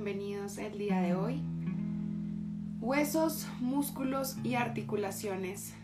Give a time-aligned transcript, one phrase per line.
[0.00, 1.42] bienvenidos el día de hoy.
[2.80, 5.74] Huesos, músculos y articulaciones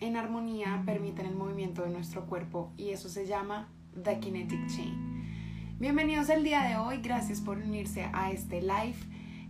[0.00, 3.66] en armonía permiten el movimiento de nuestro cuerpo y eso se llama
[4.00, 5.74] The Kinetic Chain.
[5.80, 8.94] Bienvenidos el día de hoy, gracias por unirse a este live.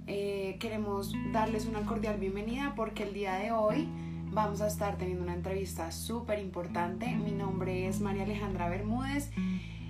[0.07, 3.87] Eh, queremos darles una cordial bienvenida porque el día de hoy
[4.33, 7.15] vamos a estar teniendo una entrevista súper importante.
[7.17, 9.31] Mi nombre es María Alejandra Bermúdez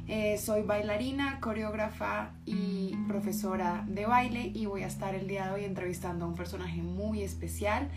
[0.08, 5.54] eh, soy bailarina, coreógrafa y profesora de baile y voy a estar el día de
[5.54, 7.88] hoy entrevistando a un personaje muy especial.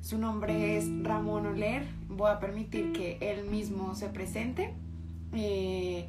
[0.00, 1.86] Su nombre es Ramón Oler.
[2.08, 4.74] Voy a permitir que él mismo se presente.
[5.32, 6.08] Eh,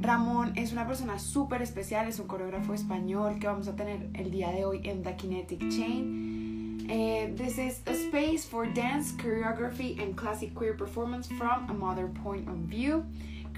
[0.00, 4.30] Ramón es una persona súper especial, es un coreógrafo español que vamos a tener el
[4.30, 6.86] día de hoy en The Kinetic Chain.
[6.90, 12.12] Eh, this is a space for dance, choreography, and classic queer performance from a modern
[12.12, 13.04] point of view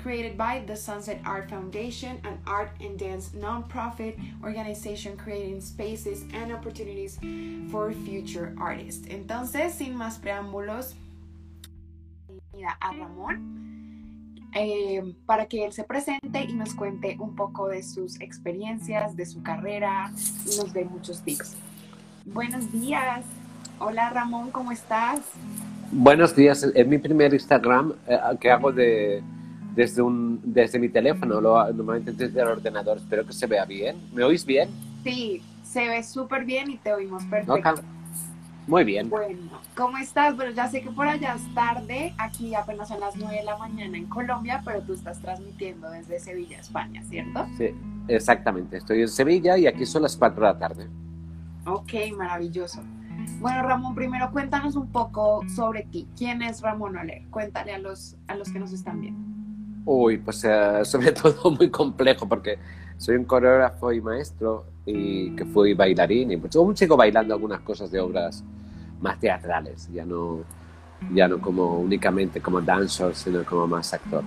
[0.05, 6.52] created by the Sunset Art Foundation, an art and dance nonprofit organization creating spaces and
[6.52, 7.19] opportunities
[7.70, 9.08] for future artists.
[9.08, 10.94] Entonces, sin más preámbulos,
[12.80, 13.64] a Ramón
[14.55, 19.25] eh, para que él se presente y nos cuente un poco de sus experiencias, de
[19.25, 20.12] su carrera
[20.44, 21.56] y nos dé muchos tips.
[22.27, 23.25] Buenos días.
[23.78, 25.20] Hola Ramón, ¿cómo estás?
[25.91, 26.62] Buenos días.
[26.62, 29.22] Es mi primer Instagram eh, que hago de
[29.75, 32.98] desde, un, desde mi teléfono, lo, normalmente desde el ordenador.
[32.98, 33.97] Espero que se vea bien.
[34.12, 34.69] ¿Me oís bien?
[35.03, 37.83] Sí, se ve súper bien y te oímos perfecto.
[38.66, 39.11] Muy bien.
[39.11, 40.34] Bueno, ¿cómo estás?
[40.36, 43.58] Bueno, ya sé que por allá es tarde, aquí apenas son las 9 de la
[43.58, 47.47] mañana en Colombia, pero tú estás transmitiendo desde Sevilla, España, ¿cierto?
[47.59, 47.75] Sí,
[48.09, 48.78] exactamente.
[48.78, 50.88] Estoy en Sevilla y aquí son las 4 de la tarde.
[51.66, 52.83] Ok, maravilloso.
[53.41, 56.09] Bueno, Ramón, primero cuéntanos un poco sobre ti.
[56.16, 57.22] ¿Quién es Ramón Oler?
[57.31, 59.34] Cuéntale a los, a los que nos están viendo.
[59.84, 62.59] Uy, pues eh, sobre todo muy complejo porque
[62.97, 67.61] soy un coreógrafo y maestro y que fui bailarín y pues aún sigo bailando algunas
[67.61, 68.45] cosas de obras
[69.00, 70.41] más teatrales, ya no,
[71.12, 74.22] ya no como únicamente como dancer, sino como más actor.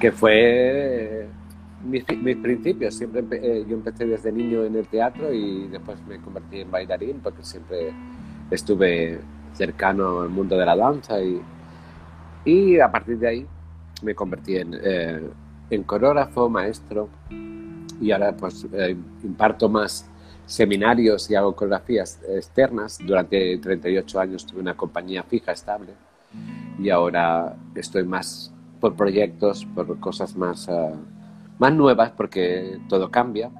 [0.00, 1.28] Que fue eh,
[1.84, 2.04] mis,
[2.36, 6.70] principios, siempre eh, yo empecé desde niño en el teatro y después me convertí en
[6.70, 7.92] bailarín porque siempre
[8.50, 9.18] estuve
[9.54, 11.40] cercano al mundo de la danza y,
[12.44, 13.46] y a partir de ahí
[14.02, 15.20] me convertí en, eh,
[15.70, 17.08] en coreógrafo, maestro
[18.00, 20.08] y ahora pues eh, imparto más
[20.46, 22.98] seminarios y hago coreografías externas.
[23.04, 25.92] Durante 38 años tuve una compañía fija, estable
[26.78, 30.94] y ahora estoy más por proyectos, por cosas más, uh,
[31.58, 33.50] más nuevas porque todo cambia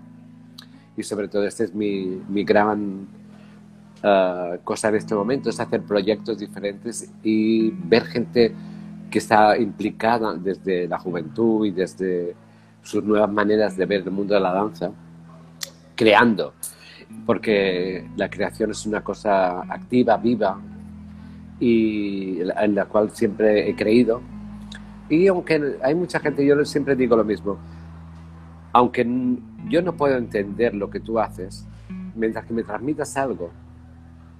[0.96, 3.08] y sobre todo este es mi, mi gran
[4.02, 8.54] uh, cosa en este momento, es hacer proyectos diferentes y ver gente
[9.10, 12.34] que está implicada desde la juventud y desde
[12.82, 14.90] sus nuevas maneras de ver el mundo de la danza,
[15.94, 16.54] creando,
[17.24, 20.58] porque la creación es una cosa activa, viva,
[21.58, 24.20] y en la cual siempre he creído.
[25.08, 27.58] Y aunque hay mucha gente, yo siempre digo lo mismo,
[28.72, 29.06] aunque
[29.68, 31.66] yo no puedo entender lo que tú haces,
[32.14, 33.50] mientras que me transmitas algo,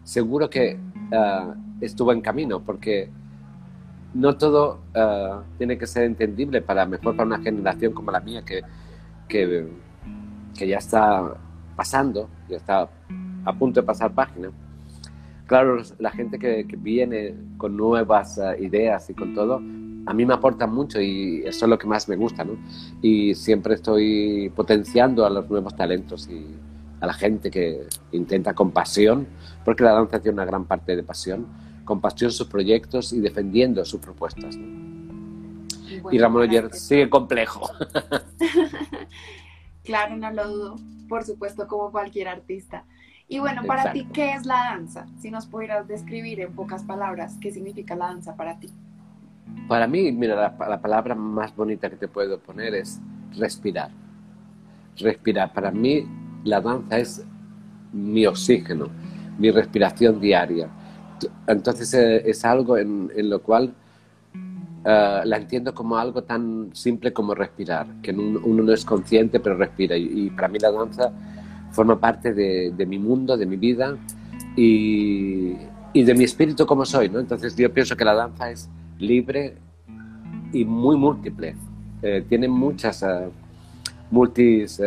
[0.02, 0.78] seguro que
[1.10, 3.10] uh, estuvo en camino, porque
[4.16, 8.42] no todo eh, tiene que ser entendible para mejor para una generación como la mía
[8.44, 8.62] que,
[9.28, 9.68] que,
[10.66, 11.34] ya está
[11.76, 12.88] pasando, ya está
[13.44, 14.50] a punto de pasar página.
[15.46, 20.32] Claro, la gente que, viene con nuevas eh, ideas y con todo, a mí me
[20.32, 22.56] aporta mucho y eso es lo que más me gusta, ¿no?
[23.02, 26.46] Y siempre estoy potenciando a los nuevos talentos y
[27.00, 29.26] a la gente que intenta con pasión,
[29.64, 31.46] porque la danza tiene una gran parte de pasión,
[31.86, 34.58] con pasión sus proyectos y defendiendo sus propuestas.
[36.10, 37.70] y Ramón Oyer sigue complejo.
[39.84, 40.76] claro, no lo dudo,
[41.08, 42.84] por supuesto, como cualquier artista.
[43.28, 45.06] Y bueno, para ti, ¿qué es la danza?
[45.18, 48.68] Si nos pudieras describir en pocas palabras, ¿qué significa la danza para ti?
[49.68, 53.00] Para mí, mira, la, la palabra más bonita que te puedo poner es
[53.36, 53.90] respirar.
[54.96, 55.52] Respirar.
[55.52, 56.04] Para mí,
[56.42, 57.24] la danza es
[57.92, 58.88] mi oxígeno,
[59.38, 60.68] mi respiración diaria
[61.46, 63.74] entonces eh, es algo en, lo cual
[64.84, 69.56] eh, la entiendo como algo tan simple como respirar, que uno, no es consciente pero
[69.56, 69.96] respira.
[69.96, 71.12] Y, para mí la danza
[71.70, 73.96] forma parte de, mi mundo, de mi vida
[74.56, 75.54] y,
[75.94, 77.08] de mi espíritu como soy.
[77.08, 77.20] ¿no?
[77.20, 78.68] Entonces yo pienso que la danza es
[78.98, 79.56] libre
[80.52, 81.56] y muy múltiple.
[82.02, 83.04] Eh, tiene muchas
[84.10, 84.80] multis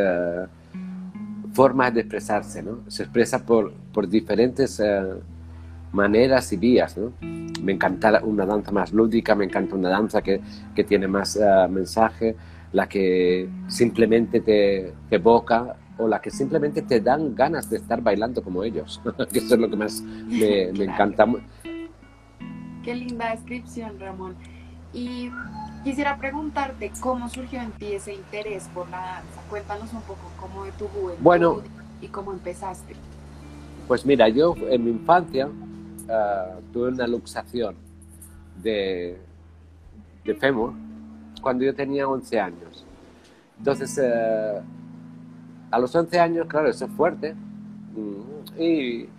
[1.53, 2.63] formas de expresarse.
[2.63, 2.79] ¿no?
[2.87, 4.79] Se expresa por, por diferentes
[5.91, 6.97] maneras y vías.
[6.97, 7.13] ¿no?
[7.61, 10.41] Me encanta una danza más lúdica, me encanta una danza que,
[10.87, 12.35] tiene más eh, mensaje,
[12.71, 18.41] la que simplemente te, evoca o las que simplemente te dan ganas de estar bailando
[18.41, 19.01] como ellos,
[19.33, 21.27] que eso es lo que más me, me encanta.
[22.83, 24.35] Qué linda descripción, Ramón.
[24.93, 25.29] Y
[25.83, 29.41] quisiera preguntarte cómo surgió en ti ese interés por la danza.
[29.49, 31.61] Cuéntanos un poco cómo de tu juventud bueno,
[32.01, 32.95] y cómo empezaste.
[33.87, 35.49] Pues mira, yo en mi infancia
[36.09, 37.75] uh, tuve una luxación
[38.61, 39.17] de,
[40.25, 40.63] de
[41.41, 42.85] cuando yo tenía 11 años.
[43.57, 44.61] Entonces, uh,
[45.71, 47.33] a los 11 años, claro, eso es fuerte.
[47.33, 49.09] Mm, y,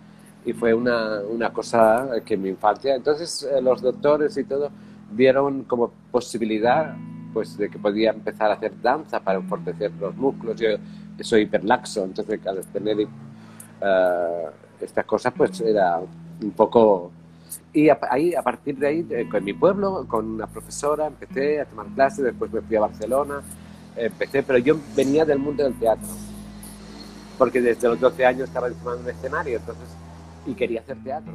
[0.53, 4.71] fue una, una, cosa que en mi infancia, entonces uh, los doctores y todo
[5.11, 6.95] vieron como posibilidad
[7.31, 10.59] pues de que podía empezar a hacer danza para fortalecer los músculos.
[10.59, 10.69] Yo
[11.21, 14.49] soy hiperlaxo, entonces al tener uh,
[14.81, 15.99] estas cosas pues era
[16.41, 17.11] un poco...
[17.73, 21.61] Y a, ahí, a partir de ahí, eh, con mi pueblo, con una profesora, empecé
[21.61, 23.41] a tomar clases, después me fui a Barcelona,
[23.95, 26.07] empecé, pero yo venía del mundo del teatro,
[27.37, 29.87] porque desde los 12 años estaba encima de un escenario, entonces,
[30.45, 31.33] y quería hacer teatro,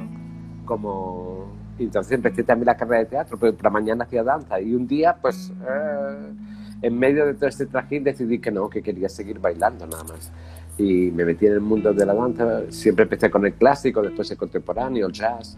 [0.65, 1.55] como...
[1.79, 5.15] Entonces empecé también la carrera de teatro, pero para mañana hacía danza, y un día,
[5.19, 6.33] pues, eh,
[6.81, 10.31] en medio de todo este trajín decidí que no, que quería seguir bailando nada más
[10.77, 12.63] y me metí en el mundo de la danza.
[12.69, 15.57] Siempre empecé con el clásico, después el contemporáneo, el jazz.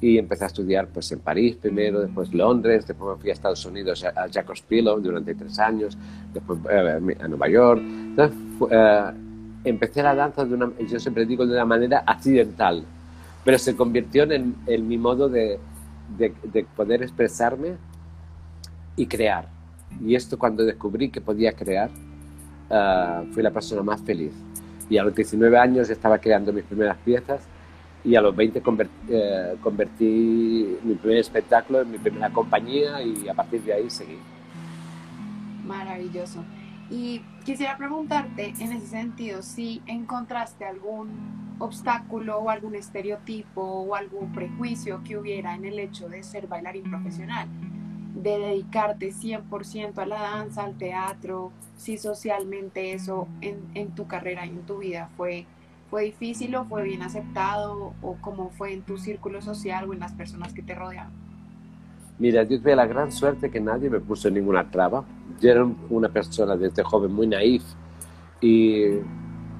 [0.00, 3.64] Y empecé a estudiar pues, en París primero, después Londres, después me fui a Estados
[3.64, 5.96] Unidos a Jacobs Pillow durante tres años,
[6.34, 7.80] después eh, a Nueva York.
[7.80, 8.36] Entonces,
[8.70, 9.10] eh,
[9.62, 12.84] empecé la danza, de una, yo siempre digo, de una manera accidental,
[13.44, 15.60] pero se convirtió en, en mi modo de,
[16.18, 17.76] de, de poder expresarme
[18.96, 19.48] y crear.
[20.04, 21.90] Y esto cuando descubrí que podía crear,
[22.70, 24.32] uh, fui la persona más feliz
[24.88, 27.42] y a los 19 años estaba creando mis primeras piezas
[28.04, 33.28] y a los 20 convertí, eh, convertí mi primer espectáculo en mi primera compañía y
[33.28, 34.18] a partir de ahí seguí.
[35.64, 36.44] Maravilloso.
[36.90, 44.32] Y quisiera preguntarte en ese sentido si encontraste algún obstáculo o algún estereotipo o algún
[44.32, 47.48] prejuicio que hubiera en el hecho de ser bailarín profesional
[48.14, 54.46] de dedicarte 100% a la danza, al teatro, si socialmente eso en, en, tu carrera
[54.46, 55.46] y en tu vida fue,
[55.90, 60.00] fue difícil o fue bien aceptado o cómo fue en tu círculo social o en
[60.00, 61.12] las personas que te rodeaban?
[62.18, 65.04] Mira, yo tuve la gran suerte que nadie me puso ninguna traba.
[65.40, 67.64] Yo era una persona desde joven muy naif
[68.40, 68.84] y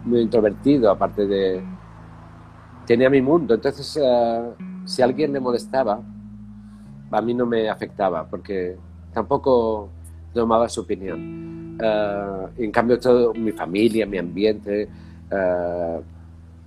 [0.05, 1.63] muy introvertido, aparte de...
[2.87, 4.53] Tenía mi mundo, entonces uh,
[4.85, 6.03] si alguien le molestaba,
[7.13, 8.77] a mí no me afectaba porque
[9.13, 9.91] tampoco
[10.33, 11.79] tomaba su opinión.
[11.81, 14.89] Uh, en cambio, todo mi familia, mi ambiente,
[15.31, 16.01] uh,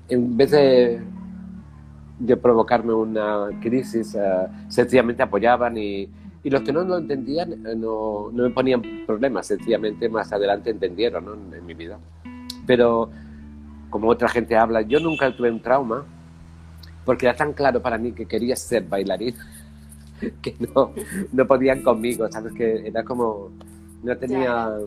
[0.08, 1.02] en vez de,
[2.20, 6.10] de, provocarme una crisis, uh, sencillamente apoyaban y,
[6.44, 11.26] y, los que no lo entendían no, no, me ponían problemas, sencillamente más adelante entendieron
[11.26, 11.34] ¿no?
[11.34, 11.98] en, en mi vida.
[12.68, 13.10] Pero
[13.90, 16.04] como otra gente habla, yo nunca tuve un trauma
[17.06, 19.36] porque era tan claro para mí que quería ser bailarín
[20.42, 20.94] que no,
[21.32, 22.54] no podían conmigo, ¿sabes?
[22.54, 23.52] Que era como,
[24.04, 24.78] no tenía...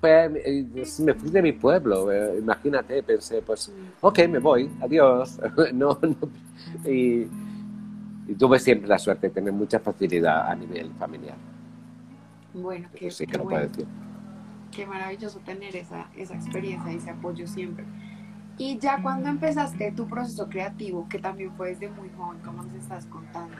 [0.00, 5.40] Pues me fui de mi pueblo, eh, imagínate, pensé, pues, ok, me voy, adiós.
[5.74, 7.26] no, no, y,
[8.28, 11.36] y, tuve siempre la suerte de tener mucha facilidad a nivel familiar.
[12.54, 13.58] Bueno, que, sí que lo bueno.
[13.58, 13.86] puedo decir.
[14.70, 17.84] Qué maravilloso tener esa, esa experiencia y ese apoyo siempre.
[18.58, 22.74] Y ya cuando empezaste tu proceso creativo, que también fue desde muy joven, como nos
[22.74, 23.56] estás contando,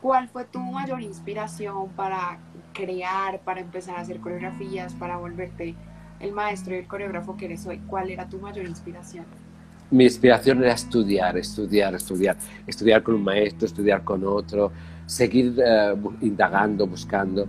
[0.00, 2.38] ¿cuál fue tu mayor inspiración para
[2.72, 5.74] crear, para empezar a hacer coreografías, para volverte
[6.20, 7.80] el maestro y el coreógrafo que eres hoy?
[7.86, 9.26] ¿Cuál era tu mayor inspiración?
[9.90, 12.36] Mi inspiración era estudiar, estudiar, estudiar,
[12.66, 14.72] estudiar con un maestro, estudiar con otro,
[15.04, 17.46] seguir uh, indagando, buscando.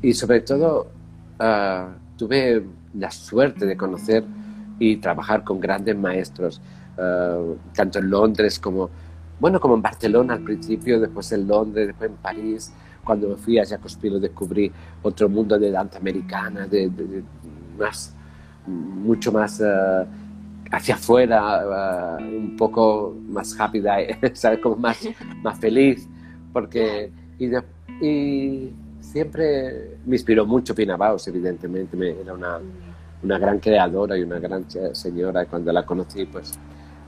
[0.00, 0.92] Y sobre todo,
[1.40, 4.24] uh, tuve la suerte de conocer
[4.82, 6.60] y trabajar con grandes maestros,
[6.98, 8.90] uh, tanto en Londres como,
[9.38, 12.72] bueno, como en Barcelona al principio, después en Londres, después en París.
[13.04, 14.72] Cuando me fui a Jacques Pilo descubrí
[15.02, 17.22] otro mundo de danza americana, de, de, de
[17.78, 18.12] más,
[18.66, 20.04] mucho más uh,
[20.72, 23.98] hacia afuera, uh, un poco más rápida,
[24.32, 24.58] ¿sabes?
[24.58, 24.98] Como más,
[25.44, 26.08] más feliz,
[26.52, 27.12] porque...
[27.38, 27.62] Y, de,
[28.00, 32.58] y siempre me inspiró mucho Pina Bausch, evidentemente, me, era una
[33.22, 35.46] una gran creadora y una gran señora.
[35.46, 36.58] Cuando la conocí, pues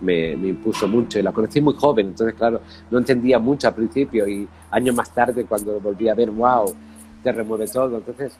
[0.01, 1.19] me, me, impuso mucho.
[1.19, 4.27] Y la conocí muy joven, entonces, claro, no entendía mucho al principio.
[4.29, 6.75] Y años más tarde, cuando volví a ver, wow,
[7.23, 7.97] te remueve todo.
[7.97, 8.37] Entonces,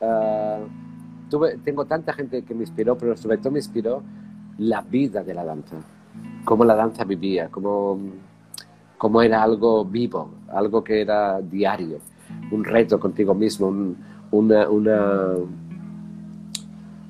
[0.00, 0.66] uh,
[1.28, 4.02] tuve, tengo tanta gente que me inspiró, pero sobre todo me inspiró
[4.58, 5.76] la vida de la danza.
[6.44, 7.98] Cómo la danza vivía, cómo,
[8.96, 11.98] cómo era algo vivo, algo que era diario,
[12.50, 13.96] un reto contigo mismo, un,
[14.30, 15.34] una, una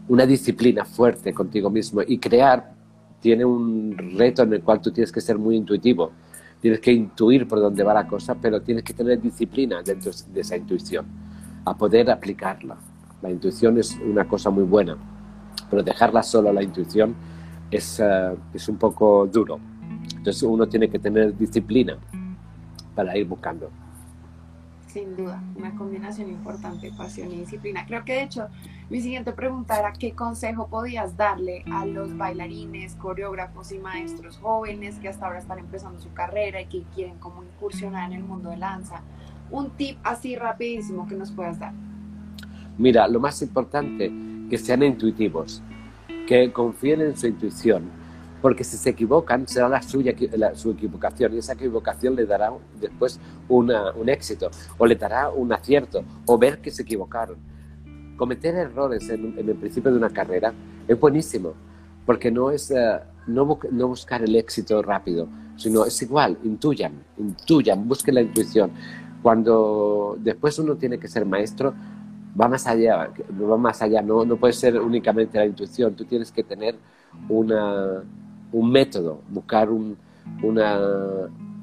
[0.08, 2.72] una disciplina fuerte contigo mismo y crear
[3.20, 6.12] tiene un reto en el cual tú tienes que ser muy intuitivo,
[6.60, 10.40] tienes que intuir por dónde va la cosa, pero tienes que tener disciplina dentro de
[10.40, 11.04] esa intuición,
[11.64, 12.76] a poder aplicarla.
[13.20, 14.96] La intuición es una cosa muy buena,
[15.68, 17.14] pero dejarla solo la intuición
[17.70, 19.58] es, eh, es un poco duro.
[20.16, 21.98] Entonces uno tiene que tener disciplina
[22.94, 23.70] para ir buscando.
[24.86, 27.84] Sin duda, una combinación importante, pasión y disciplina.
[27.86, 28.48] Creo que de hecho
[28.90, 34.98] mi siguiente pregunta era qué consejo podías darle a los bailarines, coreógrafos y maestros jóvenes
[34.98, 38.48] que hasta ahora están empezando su carrera y que quieren como incursionar en el mundo
[38.48, 39.02] de danza.
[39.50, 41.72] Un tip así rapidísimo que nos puedas dar.
[42.78, 44.10] Mira, lo más importante,
[44.48, 45.62] que sean intuitivos,
[46.26, 47.90] que confíen en su intuición,
[48.40, 50.14] porque si se equivocan será la suya,
[50.54, 53.70] su equivocación y esa equivocación le dará después un
[54.08, 57.57] éxito o le dará un acierto o ver que se equivocaron.
[58.18, 60.52] Cometer errores en, el principio de una carrera
[60.88, 61.54] es buenísimo
[62.04, 62.98] porque no es eh,
[63.28, 63.46] no,
[63.86, 68.72] buscar el éxito rápido, sino es igual, intuyan, intuyan, busquen la intuición.
[69.22, 71.74] Cuando después uno tiene que ser maestro,
[72.38, 73.10] va más allá,
[73.40, 76.76] va más allá, no, no puede ser únicamente la intuición, tú tienes que tener
[77.28, 78.02] una,
[78.52, 79.96] un método, buscar un,
[80.42, 80.78] una,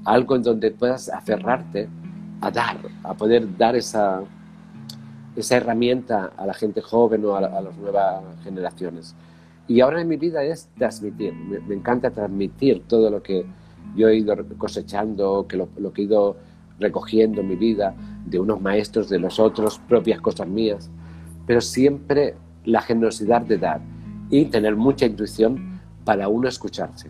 [0.05, 1.89] algo en donde puedas aferrarte
[2.39, 4.21] a dar, a poder dar esa,
[5.35, 9.15] esa herramienta a la gente joven o a, las nuevas generaciones.
[9.67, 13.45] Y ahora en mi vida es transmitir, me, encanta transmitir todo lo que
[13.95, 16.37] yo he ido cosechando, que lo, lo, que he ido
[16.79, 20.89] recogiendo en mi vida, de unos maestros, de los otros, propias cosas mías,
[21.45, 23.81] pero siempre la generosidad de dar
[24.29, 27.09] y tener mucha intuición para uno escucharse.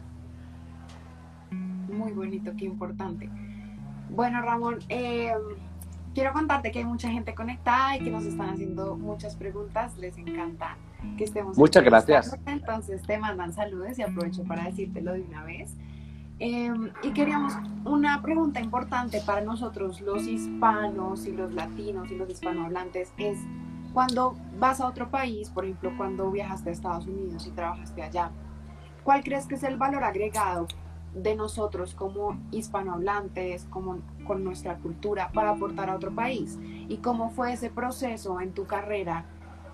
[1.92, 3.30] Muy bonito, qué importante.
[4.10, 5.34] Bueno, Ramón, eh,
[6.16, 9.96] quiero contarte que hay mucha gente conectada y que nos están haciendo muchas preguntas.
[9.98, 10.78] Les encanta
[11.18, 11.56] que estemos.
[11.58, 12.36] Muchas gracias.
[12.48, 15.76] Entonces te mandan saludos y aprovecho para decírtelo de una vez.
[16.40, 17.54] Eh, y queríamos
[17.86, 23.38] una pregunta importante para nosotros, los hispanos y los latinos y los hispanohablantes, es
[23.94, 28.32] cuando vas a otro país, por ejemplo, cuando viajaste a Estados Unidos y trabajaste allá,
[29.06, 30.68] ¿Cuál crees que es el valor agregado
[31.14, 36.60] de nosotros como hispanohablantes, como con nuestra cultura, para aportar a otro país?
[36.90, 39.26] ¿Y cómo fue ese proceso en tu carrera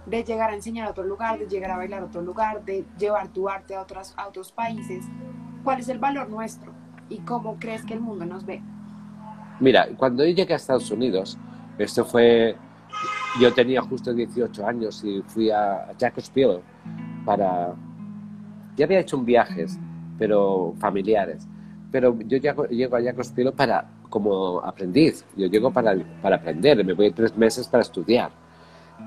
[0.05, 2.85] de llegar a enseñar a otro lugar, de llegar a bailar a otro lugar, de
[2.97, 5.05] llevar tu arte a, otros, a otros países?
[5.63, 6.71] ¿Cuál es el valor nuestro?
[7.09, 8.61] ¿Y cómo crees que el mundo nos ve?
[9.59, 11.37] Mira, cuando yo llegué a Estados Unidos,
[11.77, 12.55] esto fue,
[13.39, 16.61] yo tenía justo 18 años y fui a Jacksonville
[17.25, 17.75] para
[18.75, 19.77] ya había hecho un viajes,
[20.17, 21.47] pero familiares.
[21.91, 25.25] Pero yo llego, llego a Jacobspilo para, como aprendiz.
[25.35, 26.85] Yo llego para, para aprender.
[26.85, 28.29] Me voy tres meses para estudiar.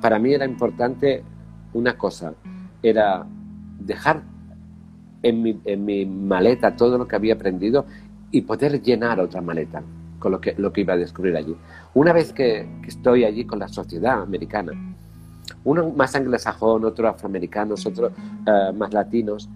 [0.00, 1.22] Para mí era importante
[1.74, 2.32] una cosa.
[2.82, 3.24] Era
[3.78, 4.22] dejar
[5.22, 7.84] en mi, en mi maleta todo lo que había aprendido
[8.32, 9.82] y poder llenar otra maleta
[10.18, 11.54] con lo que, lo que iba a descubrir allí.
[11.92, 14.72] Una vez que, que estoy allí con la sociedad americana,
[15.64, 19.48] uno más anglosajón, otro afroamericanos, otro uh, más latinos.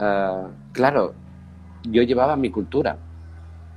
[0.00, 1.14] Uh, claro,
[1.84, 2.98] yo llevaba mi cultura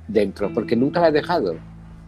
[0.08, 1.54] dentro, porque nunca la he dejado.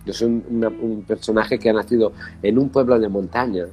[0.06, 3.64] Yo soy un, personaje que ha nacido en un pueblo de montaña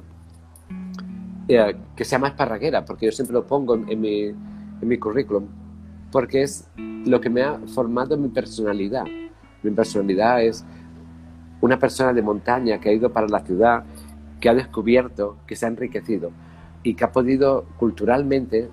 [1.48, 4.98] eh, que se llama Esparraguera, porque yo siempre lo pongo en, en, mi, en mi
[4.98, 5.46] currículum,
[6.10, 6.66] porque es
[7.04, 9.04] lo que me ha formado mi personalidad.
[9.62, 10.64] Mi personalidad es
[11.60, 13.84] una persona de montaña que ha ido para la ciudad
[14.40, 16.32] que ha descubierto, que se ha enriquecido
[16.82, 18.68] y que ha podido culturalmente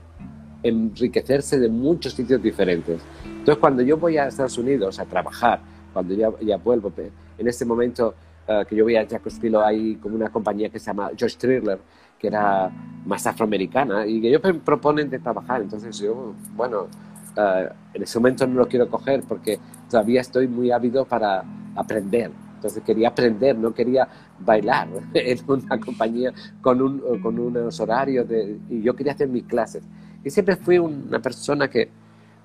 [0.63, 3.01] enriquecerse de muchos sitios diferentes.
[3.49, 5.59] Entonces, cuando yo voy a Estados Unidos a trabajar,
[5.91, 6.93] cuando ya, ya vuelvo,
[7.35, 8.13] en este momento
[8.47, 11.79] uh, que yo voy a Jacobsville hay como una compañía que se llama Josh Triller,
[12.19, 12.69] que era
[13.07, 15.63] más afroamericana, y que ellos me proponen de trabajar.
[15.63, 16.89] Entonces yo, bueno,
[17.37, 19.57] uh, en ese momento no lo quiero coger porque
[19.89, 21.43] todavía estoy muy ávido para
[21.75, 22.29] aprender.
[22.53, 28.59] Entonces quería aprender, no quería bailar en una compañía con, un, con unos horarios de,
[28.69, 29.81] y yo quería hacer mis clases.
[30.23, 31.89] Y siempre fui una persona que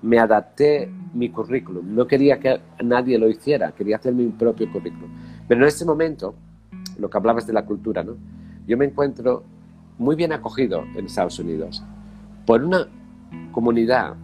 [0.01, 1.95] me adapté mi currículum.
[1.95, 5.09] No quería que nadie lo hiciera, quería hacer mi propio currículum.
[5.47, 6.35] Pero en ese momento,
[6.99, 8.15] lo que hablabas de la cultura, ¿no?
[8.67, 9.43] yo me encuentro
[9.97, 11.83] muy bien acogido en Estados Unidos
[12.45, 12.87] por una
[13.51, 14.15] comunidad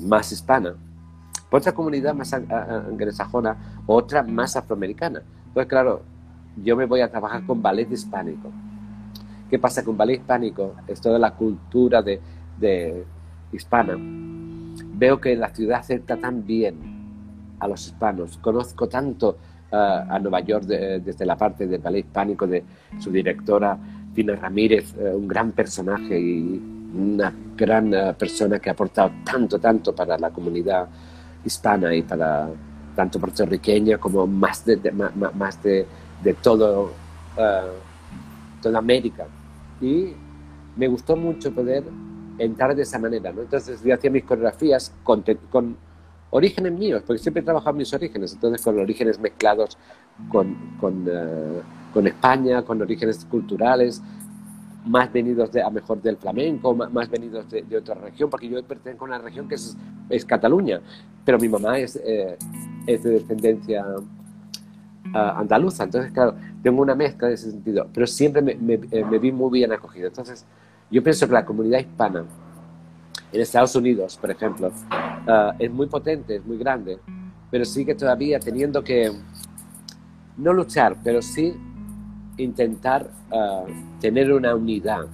[0.00, 0.74] más hispana
[1.56, 5.22] otra comunidad más anglosajona, otra más afroamericana.
[5.52, 6.02] Pues claro,
[6.62, 8.50] yo me voy a trabajar con ballet hispánico.
[9.48, 10.74] ¿Qué pasa con ballet hispánico?
[10.88, 12.20] Es toda la cultura de,
[12.58, 13.04] de
[13.52, 13.96] hispana.
[14.96, 16.76] Veo que la ciudad acepta tan bien
[17.58, 18.38] a los hispanos.
[18.38, 19.36] Conozco tanto
[19.72, 22.62] uh, a Nueva York de, desde la parte del ballet hispánico de
[23.00, 23.76] su directora
[24.14, 26.62] Tina Ramírez, uh, un gran personaje y
[26.94, 30.86] una gran eh, persona que ha aportado tanto, tanto para la comunidad
[31.44, 32.48] hispana y para
[32.94, 34.78] tanto puertorriqueña como más de,
[35.34, 35.86] más de,
[36.40, 36.92] todo,
[37.36, 39.26] uh, toda América.
[39.80, 40.12] Y
[40.76, 41.82] me gustó mucho poder
[42.38, 43.32] entrar de esa manera.
[43.32, 43.42] ¿no?
[43.42, 45.76] Entonces yo hacía mis coreografías con, con
[46.30, 49.78] orígenes míos, porque siempre he trabajado mis orígenes, entonces con orígenes mezclados
[50.30, 51.62] con, con, uh,
[51.92, 54.02] con España, con orígenes culturales,
[54.84, 59.04] más venidos de, a mejor del flamenco, más, venidos de, otra región, porque yo pertenezco
[59.04, 59.76] a una región que es,
[60.10, 60.80] es Cataluña,
[61.24, 62.36] pero mi mamá es, eh,
[62.86, 68.42] es de descendencia uh, andaluza, entonces claro, tengo una mezcla en ese sentido, pero siempre
[68.42, 70.08] me, me, eh, me, vi muy bien acogido.
[70.08, 70.44] Entonces,
[70.90, 72.24] yo pienso que la comunidad hispana
[73.32, 76.98] en Estados Unidos, por ejemplo, uh, es muy potente, es muy grande,
[77.50, 79.10] pero sigue todavía teniendo que
[80.36, 81.54] no luchar, pero sí
[82.36, 83.68] intentar uh,
[84.00, 85.06] tener una unidad,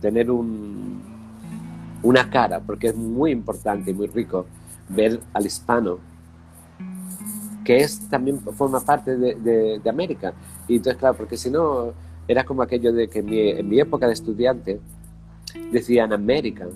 [0.00, 1.02] tener un,
[2.02, 4.46] una cara, porque es muy importante y muy rico
[4.88, 5.98] ver al hispano,
[7.64, 10.34] que es también forma parte de, de, América.
[10.68, 11.92] Y entonces, claro, porque si no,
[12.28, 14.80] era como aquello de que en mi, en mi época de estudiante
[15.70, 16.66] decían América.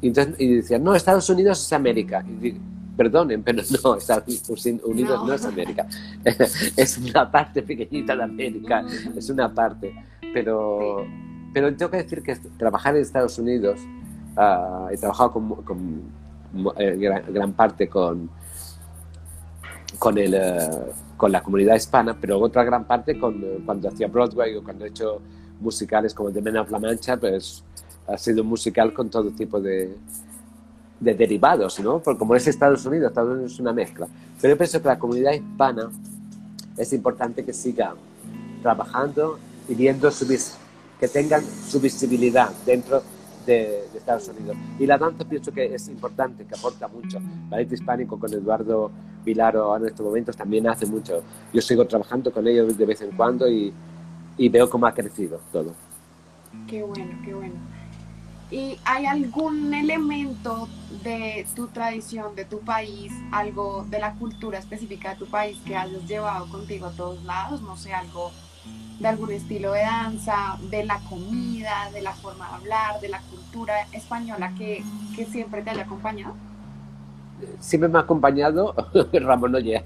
[0.00, 2.24] Y, entonces, y decían, no, Estados Unidos es América.
[2.42, 2.54] Y,
[2.96, 4.48] perdonen, pero no, Estados
[4.84, 5.86] Unidos no, es América.
[6.24, 8.84] es una parte pequeñita de América,
[9.14, 9.94] es una parte.
[10.32, 11.06] Pero,
[11.52, 13.80] pero tengo que decir que trabajar en Estados Unidos,
[14.36, 16.02] uh, he trabajado con, con
[16.78, 18.30] eh, gran, gran, parte con,
[19.98, 24.56] con, el, uh, con la comunidad hispana, pero otra gran parte con, cuando hacía Broadway
[24.56, 25.20] o cuando he hecho
[25.60, 27.64] musicales como The Men of La Mancha, pues
[28.06, 29.96] ha sido musical con todo tipo de,
[31.00, 31.98] de derivados, ¿no?
[32.00, 34.06] Porque como es Estados Unidos, Estados Unidos es una mezcla.
[34.40, 35.90] Pero yo pienso que la comunidad hispana
[36.76, 37.94] es importante que siga
[38.62, 39.38] trabajando
[39.68, 40.26] y viendo su
[40.98, 43.02] que tengan su visibilidad dentro
[43.44, 44.56] de, Estados Unidos.
[44.78, 47.18] Y la danza pienso que es importante, que aporta mucho.
[47.48, 48.90] Ballet hispánico con Eduardo
[49.24, 51.22] Vilaro en estos momentos también hace mucho.
[51.52, 53.72] Yo sigo trabajando con ellos de vez en cuando y,
[54.36, 55.72] y veo cómo ha crecido todo.
[56.66, 57.54] Qué bueno, qué bueno.
[58.50, 60.68] ¿Y hay algún elemento
[61.02, 65.76] de tu tradición, de tu país, algo de la cultura específica de tu país que
[65.76, 67.60] hayas llevado contigo a todos lados?
[67.62, 68.30] No sé, algo
[69.00, 73.20] de algún estilo de danza, de la comida, de la forma de hablar, de la
[73.22, 76.34] cultura española que, que siempre te haya acompañado?
[77.60, 78.74] Siempre me ha acompañado
[79.12, 79.84] Ramón Ollea,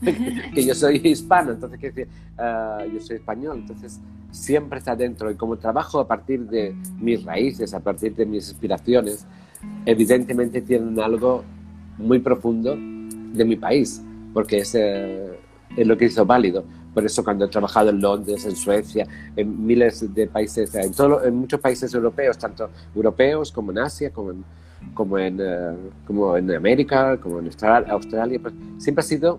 [0.54, 5.34] que yo soy hispano, entonces que, uh, yo soy español, entonces siempre está dentro y
[5.34, 9.26] como trabajo a partir de mis raíces, a partir de mis inspiraciones,
[9.84, 11.44] evidentemente tienen algo
[11.98, 15.38] muy profundo de mi país, porque es, eh,
[15.76, 16.64] es lo que hizo válido.
[16.94, 21.24] Por eso cuando he trabajado en Londres, en Suecia, en miles de países, en, todo,
[21.24, 24.44] en muchos países europeos, tanto europeos como en Asia, como en,
[24.94, 25.74] como en, eh,
[26.06, 29.38] como en América, como en Australia, pues, siempre ha sido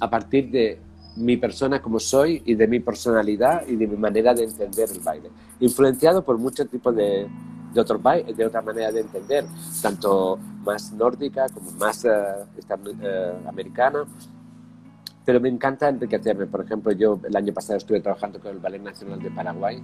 [0.00, 0.78] a partir de
[1.16, 5.00] mi persona como soy y de mi personalidad y de mi manera de entender el
[5.00, 5.30] baile.
[5.60, 7.26] Influenciado por muchos tipos de,
[7.74, 8.00] de, otros
[8.36, 9.44] de otra manera de entender,
[9.82, 14.04] tanto más nórdica como más uh, americana.
[15.24, 16.46] Pero me encanta enriquecerme.
[16.46, 19.82] Por ejemplo, yo el año pasado estuve trabajando con el Ballet Nacional de Paraguay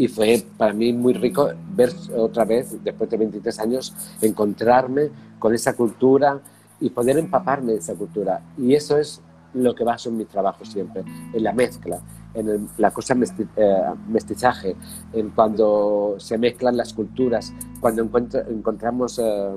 [0.00, 5.54] y fue para mí muy rico ver otra vez, después de 23 años, encontrarme con
[5.54, 6.40] esa cultura
[6.80, 8.40] y poder empaparme de esa cultura.
[8.56, 9.20] Y eso es
[9.52, 12.00] lo que baso en mi trabajo siempre, en la mezcla,
[12.32, 14.74] en la cosa eh, mestizaje,
[15.12, 19.50] en cuando se mezclan las culturas, cuando encontramos eh,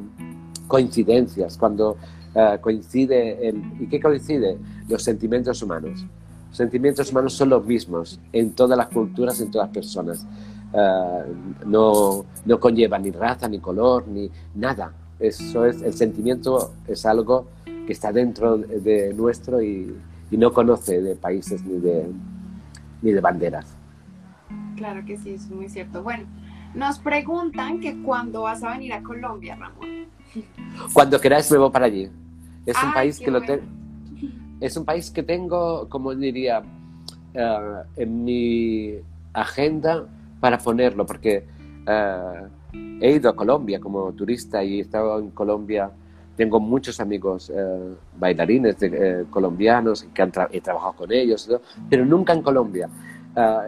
[0.67, 1.95] coincidencias, cuando
[2.35, 4.57] uh, coincide, el, ¿y qué coincide?
[4.89, 6.05] Los sentimientos humanos.
[6.53, 10.27] Los sentimientos humanos son los mismos en todas las culturas, en todas las personas.
[11.65, 14.93] no, no conlleva ni raza, ni color, ni nada.
[15.17, 19.97] Eso es, el sentimiento es algo que está dentro de nuestro y,
[20.29, 22.05] y no conoce de países ni de,
[23.01, 23.75] ni de banderas.
[24.75, 26.03] Claro que sí, es muy cierto.
[26.03, 26.25] Bueno,
[26.75, 30.05] nos preguntan que cuándo vas a venir a Colombia, Ramón.
[30.93, 32.11] Cuando queráis me voy para allí.
[32.63, 33.41] Es un país que lo
[34.63, 38.93] es un país que tengo, como diría, uh, en mi
[39.33, 40.07] agenda
[40.39, 41.45] para ponerlo, porque
[41.85, 42.47] uh,
[43.01, 45.91] he ido a Colombia como turista y he estado en Colombia
[46.37, 51.47] tengo muchos amigos eh, bailarines eh, colombianos que han he trabajado con ellos,
[51.87, 52.89] pero nunca en Colombia.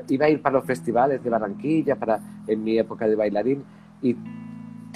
[0.10, 3.64] Iba a ir para los festivales de Barranquilla para, en mi época de bailarín
[4.02, 4.16] y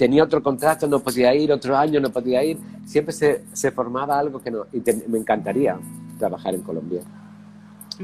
[0.00, 2.58] tenía otro contrato, no podía ir, otro año no podía ir.
[2.86, 4.64] Siempre se, se formaba algo que no.
[4.72, 5.78] Y me encantaría
[6.18, 7.02] trabajar en Colombia.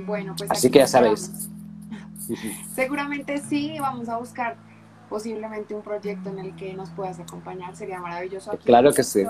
[0.05, 0.51] Bueno, pues.
[0.51, 1.49] Así que ya sabéis.
[2.75, 4.59] Seguramente sí, vamos a buscar
[5.09, 8.53] posiblemente un proyecto en el que nos puedas acompañar, sería maravilloso.
[8.53, 9.25] Aquí claro que sí.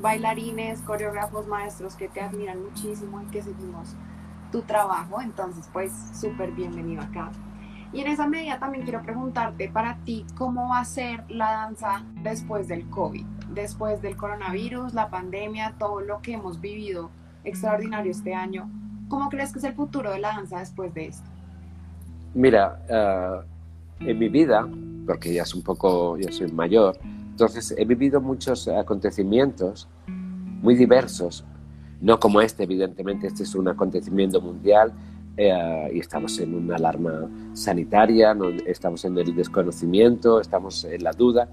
[0.00, 3.90] Bailarines, coreógrafos, maestros que te admiran muchísimo y que seguimos
[4.50, 7.30] tu trabajo, entonces pues súper bienvenido acá.
[7.92, 12.04] Y en esa medida también quiero preguntarte para ti, ¿cómo va a ser la danza
[12.22, 13.24] después del COVID?
[13.54, 17.10] Después del coronavirus, la pandemia, todo lo que hemos vivido
[17.44, 18.70] extraordinario este año,
[19.08, 21.28] ¿cómo crees que es el futuro de la danza después de esto?
[22.34, 23.40] Mira, eh,
[24.00, 24.68] en mi vida,
[25.06, 26.98] porque ya es un poco, yo soy mayor,
[27.30, 31.44] entonces he vivido muchos acontecimientos muy diversos,
[32.00, 34.92] no como este, evidentemente, este es un acontecimiento mundial
[35.40, 41.12] eh, y estamos en una alarma sanitaria, no, estamos en el desconocimiento, estamos en la
[41.12, 41.48] duda.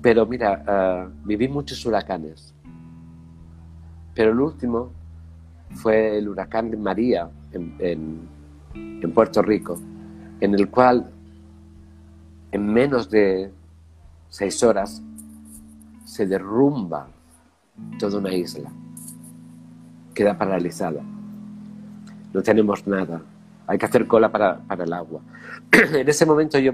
[0.00, 2.54] Pero mira, uh, viví muchos huracanes.
[4.14, 4.92] Pero el último
[5.74, 8.28] fue el huracán María en, en,
[8.74, 9.76] en Puerto Rico,
[10.40, 11.10] en el cual
[12.52, 13.50] en menos de
[14.28, 15.02] seis horas
[16.04, 17.08] se derrumba
[17.98, 18.70] toda una isla,
[20.14, 21.02] queda paralizada
[22.32, 23.22] no tenemos nada,
[23.66, 25.20] hay que hacer cola para, para el agua.
[25.72, 26.72] en ese momento yo,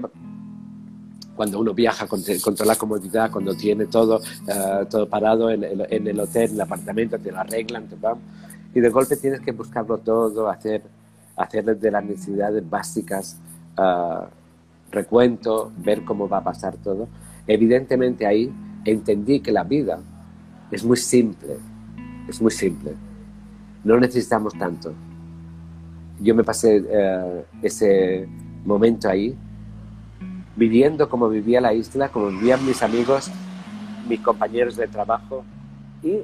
[1.35, 5.85] cuando uno viaja con, con la comodidad, cuando tiene todo, uh, todo parado en, en,
[5.89, 8.17] en, el hotel, en el apartamento, te lo arreglan, te van,
[8.73, 10.83] y de golpe tienes que buscarlo todo, hacer,
[11.35, 13.37] hacer de las necesidades básicas
[13.77, 14.25] uh,
[14.91, 17.07] recuento, ver cómo va a pasar todo.
[17.47, 18.51] Evidentemente ahí
[18.85, 19.99] entendí que la vida
[20.71, 21.57] es muy simple,
[22.27, 22.93] es muy simple.
[23.83, 24.93] No necesitamos tanto
[26.19, 28.27] yo me pasé eh, ese
[28.65, 29.35] momento ahí,
[30.55, 33.29] viviendo como vivía la isla, como vivían mis amigos,
[34.07, 35.43] mis compañeros de trabajo,
[36.01, 36.19] y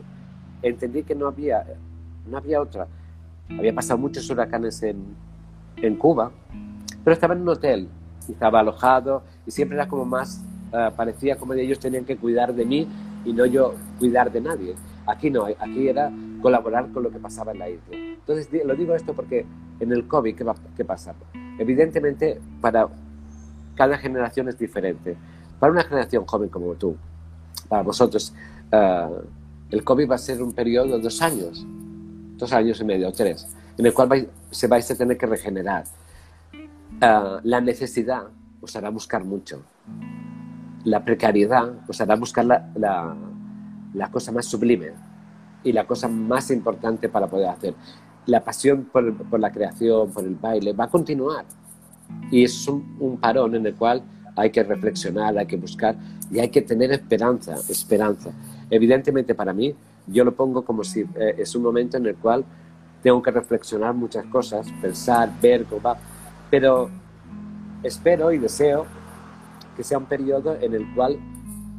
[0.61, 1.65] entendí que no había,
[2.29, 2.87] no había otra.
[3.49, 5.03] Había pasado muchos huracanes en,
[5.77, 6.31] en Cuba,
[7.03, 7.89] pero estaba en un hotel,
[8.29, 12.65] estaba alojado, y siempre era como más, uh, parecía como ellos tenían que cuidar de
[12.65, 12.87] mí
[13.25, 14.75] y no yo cuidar de nadie.
[15.11, 16.09] Aquí no, aquí era
[16.41, 17.97] colaborar con lo que pasaba en la isla.
[17.97, 19.45] Entonces, lo digo esto porque
[19.79, 21.13] en el COVID, ¿qué, va, qué pasa?
[21.59, 22.87] Evidentemente, para
[23.75, 25.17] cada generación es diferente.
[25.59, 26.95] Para una generación joven como tú,
[27.67, 28.33] para vosotros,
[28.71, 29.21] uh,
[29.69, 31.65] el COVID va a ser un periodo de dos años,
[32.37, 33.47] dos años y medio, tres,
[33.77, 35.83] en el cual vais, se vais a tener que regenerar.
[36.53, 38.23] Uh, la necesidad
[38.61, 39.61] os hará buscar mucho.
[40.85, 43.15] La precariedad os hará buscar la, la,
[43.93, 44.91] la cosa más sublime
[45.63, 47.73] y la cosa más importante para poder hacer.
[48.25, 51.45] La pasión por, la creación, por el baile, va a continuar.
[52.29, 54.03] Y es un, parón en el cual
[54.35, 55.95] hay que reflexionar, hay que buscar
[56.29, 58.31] y hay que tener esperanza, esperanza.
[58.69, 59.75] Evidentemente para mí,
[60.07, 62.43] yo lo pongo como si eh, es un momento en el cual
[63.03, 65.97] tengo que reflexionar muchas cosas, pensar, ver cómo va,
[66.49, 66.89] pero
[67.83, 68.85] espero y deseo
[69.75, 71.17] que sea un periodo en el cual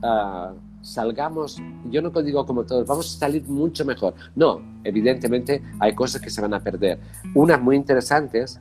[0.03, 4.15] uh, salgamos, yo no digo como todos, vamos a salir mucho mejor.
[4.35, 6.99] No, evidentemente hay cosas que se van a perder,
[7.35, 8.61] unas muy interesantes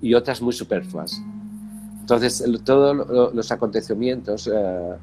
[0.00, 1.20] y otras muy superfluas.
[2.00, 4.96] Entonces, todos los acontecimientos uh,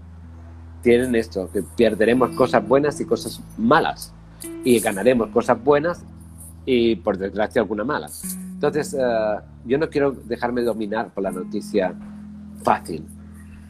[0.83, 4.13] tienen esto, que perderemos cosas buenas y cosas malas,
[4.63, 6.03] y ganaremos cosas buenas
[6.63, 8.07] y, por desgracia, alguna mala.
[8.53, 11.95] Entonces, uh, yo no quiero dejarme dominar por la noticia
[12.63, 13.03] fácil.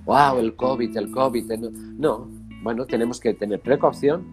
[0.06, 0.40] ¡Wow!
[0.40, 1.52] El COVID, el COVID.
[1.98, 2.28] No,
[2.62, 4.26] bueno, tenemos que tener precaución,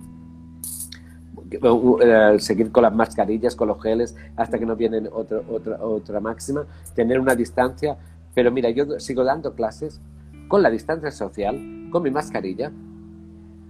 [1.50, 6.20] eh, seguir con las mascarillas, con los geles, hasta que nos viene otra, otra, otra
[6.20, 7.96] máxima, tener una distancia.
[8.34, 10.00] Pero mira, yo sigo dando clases
[10.46, 12.70] con la distancia social, con mi mascarilla,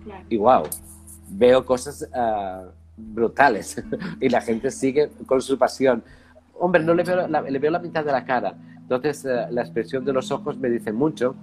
[0.04, 0.24] claro.
[0.28, 0.62] y wow,
[1.30, 3.82] veo cosas uh, brutales
[4.20, 6.02] y la gente sigue con su pasión.
[6.58, 9.62] Hombre, no le veo la, le veo la mitad de la cara, entonces uh, la
[9.62, 11.36] expresión de los ojos me dice mucho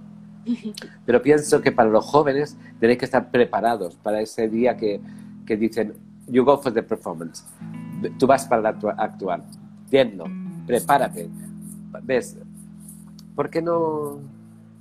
[1.04, 5.00] pero pienso que para los jóvenes tenéis que estar preparados para ese día que,
[5.44, 5.94] que dicen,
[6.28, 7.44] you go for the performance.
[8.18, 9.42] Tú vas para actuar.
[9.88, 10.24] Tienlo,
[10.66, 11.28] prepárate.
[12.02, 12.36] ¿Ves?
[13.34, 14.18] Porque no,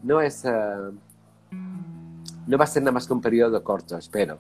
[0.04, 0.44] no es...
[0.44, 0.94] Uh,
[2.48, 4.38] no va a ser nada más que un periodo corto, espero.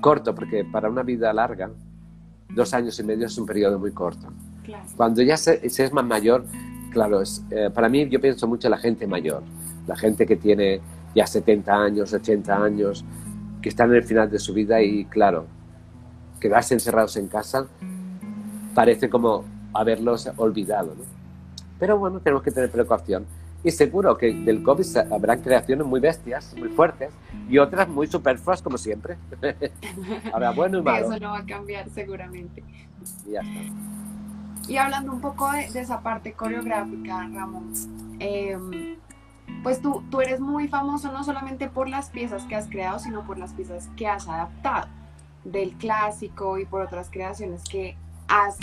[0.00, 1.70] Corto, porque para una vida larga,
[2.50, 4.28] dos años y medio es un periodo muy corto.
[4.64, 4.84] Claro.
[4.96, 6.44] Cuando ya se, se, es más mayor,
[6.92, 9.42] claro, es, eh, para mí yo pienso mucho en la gente mayor
[9.88, 10.80] la gente que tiene
[11.14, 13.04] ya 70 años, 80 años,
[13.62, 15.46] que están en el final de su vida y claro,
[16.38, 17.66] quedarse encerrados en casa
[18.74, 20.94] parece como haberlos olvidado.
[20.94, 21.02] ¿no?
[21.80, 23.26] Pero bueno, tenemos que tener precaución.
[23.64, 27.10] Y seguro que del COVID habrán creaciones muy bestias, muy fuertes,
[27.48, 29.16] y otras muy superfluas como siempre.
[30.32, 31.10] Habrá bueno y malo.
[31.10, 32.62] Eso no va a cambiar seguramente.
[33.26, 34.70] Y ya está.
[34.70, 37.72] Y hablando un poco de, de esa parte coreográfica, Ramón,
[38.20, 38.56] eh,
[39.62, 43.26] pues tú, tú eres muy famoso no solamente por las piezas que has creado, sino
[43.26, 44.88] por las piezas que has adaptado
[45.44, 47.96] del clásico y por otras creaciones que
[48.28, 48.58] has,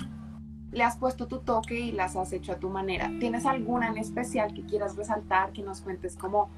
[0.71, 3.11] le has puesto tu toque y las has hecho a tu manera.
[3.19, 6.49] ¿Tienes alguna en especial que quieras resaltar, que nos cuentes como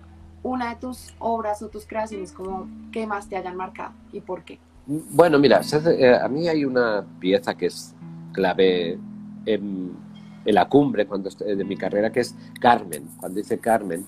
[0.44, 4.44] una de tus obras o tus creaciones como que más te hayan marcado y por
[4.44, 4.60] qué?
[4.86, 5.62] Bueno, mira,
[5.98, 7.94] eh, a mí hay una pieza que es
[8.32, 8.98] clave
[9.46, 9.98] en,
[10.52, 14.06] la cumbre cuando de mi carrera, que es Carmen, cuando dice Carmen,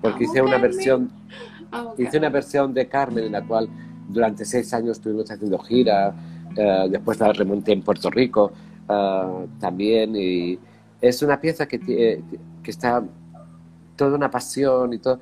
[0.00, 1.10] porque hice una versión,
[1.96, 3.68] hice una versión de Carmen en la cual
[4.08, 6.14] durante seis años estuvimos haciendo gira,
[6.56, 8.52] eh, después la remonté en Puerto Rico
[8.88, 10.58] eh, también, y
[11.00, 13.02] es una pieza que, que está
[13.96, 15.20] toda una pasión y todo,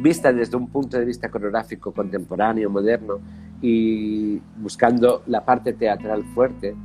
[0.00, 3.18] vista desde un punto de vista coreográfico contemporáneo, moderno,
[3.60, 6.76] y buscando la parte teatral fuerte.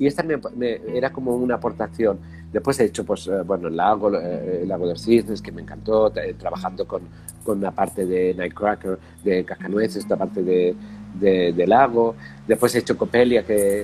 [0.00, 2.18] Y esta me, era como una aportación.
[2.50, 5.52] Después he hecho, pues, eh, bueno, el lago, eh, el lago de los cisnes, que
[5.52, 7.02] me encantó, trabajando con,
[7.44, 10.74] con la parte de Nightcracker, de Cascanueces, esta parte de,
[11.20, 12.14] de, lago.
[12.48, 13.82] Después he hecho Copelia, que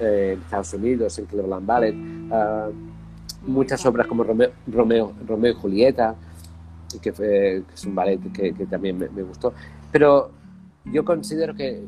[0.00, 1.94] eh, en Estados Unidos, en Cleveland Ballet.
[2.32, 2.70] Ah,
[3.46, 6.14] muchas obras como Romeo, Romeo, Romeo y Julieta,
[7.02, 9.52] que, fue, que es un ballet que, que también me, me, gustó.
[9.92, 10.30] Pero
[10.86, 11.82] yo considero que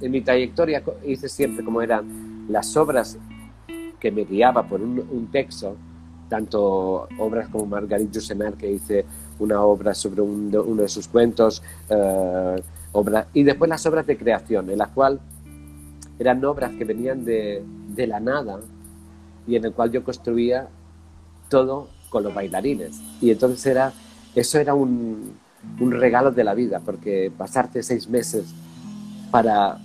[0.00, 3.18] en mi trayectoria hice siempre como eran las obras
[4.00, 5.76] que me guiaba por un, texto,
[6.28, 9.04] tanto obras como Marguerite Yourcenar, que hice
[9.38, 12.62] una obra sobre uno de sus cuentos, eh,
[13.34, 15.20] y después las obras de creación, en las cuales
[16.18, 17.64] eran obras que venían de,
[17.96, 18.60] la nada
[19.46, 20.68] y en el cual yo construía
[21.48, 23.00] todo con los bailarines.
[23.20, 23.92] Y entonces era,
[24.34, 25.34] eso era un
[25.78, 28.54] regalo de la vida, porque pasarte seis meses
[29.30, 29.78] para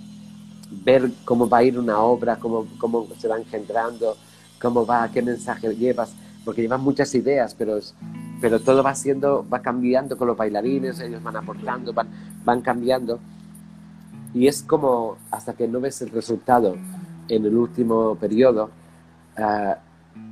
[0.70, 4.16] ver cómo va a ir una obra, cómo, cómo se va engendrando,
[4.60, 7.78] cómo va, qué mensaje llevas, porque llevas muchas ideas, pero,
[8.40, 12.08] pero todo va siendo, va cambiando con los bailarines, ellos van aportando, van,
[12.44, 13.18] van cambiando.
[14.34, 16.76] Y es como hasta que no ves el resultado
[17.28, 18.70] en el último periodo,
[19.36, 19.78] ah,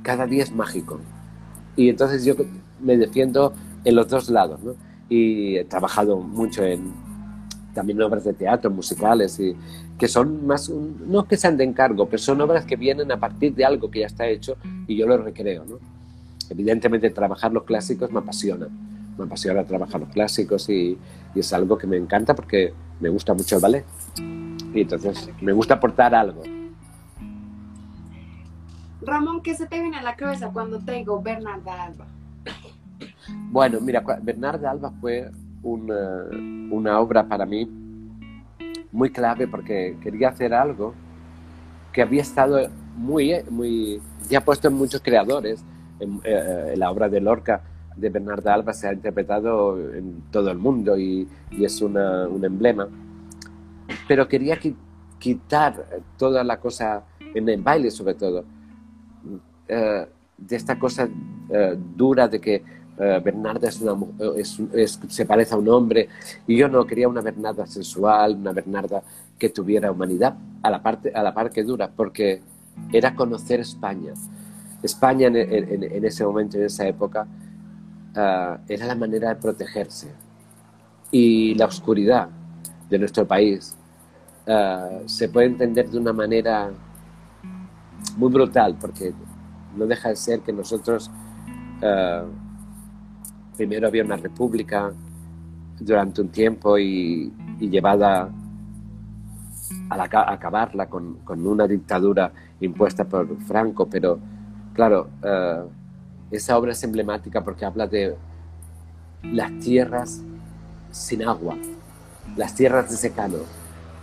[0.01, 0.99] cada día es mágico.
[1.75, 2.35] Y entonces yo
[2.81, 4.75] me defiendo en los dos lados, ¿no?
[5.09, 6.91] y he trabajado mucho en
[7.73, 9.55] también obras de teatro, musicales, y
[9.97, 13.53] que son más, no que sean de encargo, pero son obras que vienen a partir
[13.55, 14.57] de algo que ya está hecho
[14.87, 15.65] y yo lo recreo.
[15.65, 15.79] ¿no?
[16.49, 18.67] Evidentemente trabajar los clásicos me apasiona,
[19.17, 20.97] me apasiona trabajar los clásicos y,
[21.35, 23.85] y es algo que me encanta porque me gusta mucho el ballet
[24.73, 26.43] y entonces me gusta aportar algo.
[29.01, 32.07] Ramón, ¿qué se te viene a la cabeza cuando te digo Bernarda Alba?
[33.51, 35.29] Bueno, mira, Bernarda Alba fue
[35.63, 37.67] una, obra para mí
[38.91, 40.93] muy clave porque quería hacer algo
[41.91, 45.63] que había estado muy, muy ya puesto en muchos creadores.
[45.99, 47.61] En, eh, la obra de Lorca
[47.95, 52.43] de Bernarda Alba se ha interpretado en todo el mundo y, y es una, un
[52.43, 52.87] emblema.
[54.07, 54.57] Pero quería
[55.19, 55.85] quitar
[56.17, 58.43] toda la cosa en el baile, sobre todo,
[59.67, 61.07] eh, de esta cosa
[61.49, 62.63] eh, dura de que
[62.97, 63.95] eh, Bernarda es una,
[64.35, 66.09] es, se parece a un hombre
[66.45, 69.01] y yo no quería una Bernarda sensual, una Bernarda
[69.37, 72.41] que tuviera humanidad a la, parte, a la par que dura, porque
[72.91, 74.13] era conocer España.
[74.81, 77.25] España en, ese momento, en esa época,
[78.15, 80.11] eh, era la manera de protegerse.
[81.09, 82.29] Y la oscuridad
[82.89, 83.75] de nuestro país
[84.45, 86.71] eh, se puede entender de una manera
[88.17, 89.13] muy brutal, porque
[89.75, 91.09] no deja de ser que nosotros
[93.55, 94.91] primero había una república
[95.79, 98.29] durante un tiempo y, llevada
[99.89, 104.19] a, acabarla con, una dictadura impuesta por Franco, pero
[104.73, 105.63] claro, eh,
[106.31, 108.15] esa obra es emblemática porque habla de
[109.23, 110.21] las tierras
[110.91, 111.55] sin agua,
[112.35, 113.37] las tierras de secano.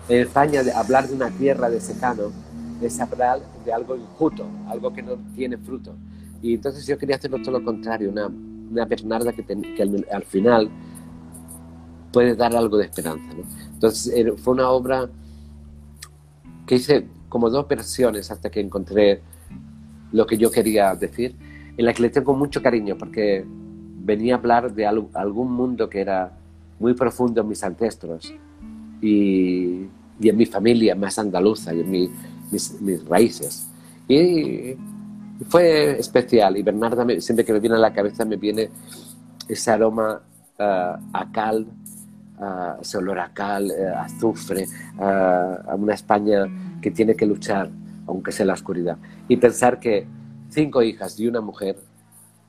[0.09, 2.33] En España, hablar de una tierra de secano
[2.81, 5.95] es hablar de algo injusto, algo que no tiene fruto.
[6.43, 8.31] Y entonces yo quería hacerlo todo lo contrario, una,
[8.71, 9.45] una Bernarda que,
[10.11, 10.71] al, final
[12.13, 13.33] puede dar algo de esperanza.
[13.73, 15.09] Entonces eh, fue una obra
[16.67, 19.23] que hice como dos versiones hasta que encontré
[20.13, 21.37] lo que yo quería decir,
[21.77, 23.45] en la que le tengo mucho cariño porque
[24.03, 26.33] venía a hablar de algún mundo que era
[26.79, 28.35] muy profundo en mis ancestros
[29.01, 29.87] y,
[30.21, 33.69] y en mi familia más andaluza y en mis, mis raíces.
[34.09, 34.75] Y
[35.49, 38.71] fue especial y Bernarda siempre que me viene a la cabeza me viene
[39.49, 40.21] ese aroma
[40.59, 40.63] uh,
[41.13, 41.67] a cal,
[42.39, 44.67] uh, ese olor a cal, uh, azufre,
[44.99, 46.47] a una España
[46.81, 47.71] que tiene que luchar,
[48.07, 48.97] aunque sea en la oscuridad.
[49.29, 50.07] Y pensar que
[50.51, 51.77] cinco hijas y una mujer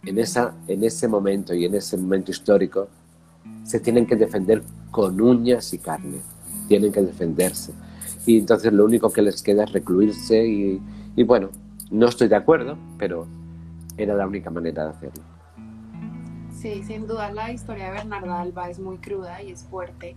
[0.04, 2.88] en, esa, en ese momento y en ese momento histórico
[3.63, 6.19] se tienen que defender con uñas y carne,
[6.67, 7.73] tienen que defenderse.
[8.25, 10.82] Y entonces lo único que les queda es recluirse y,
[11.15, 11.49] y bueno,
[11.91, 13.27] no estoy de acuerdo, pero
[13.97, 15.23] era la única manera de hacerlo.
[16.51, 20.15] Sí, sin duda la historia de Bernarda Alba es muy cruda y es fuerte,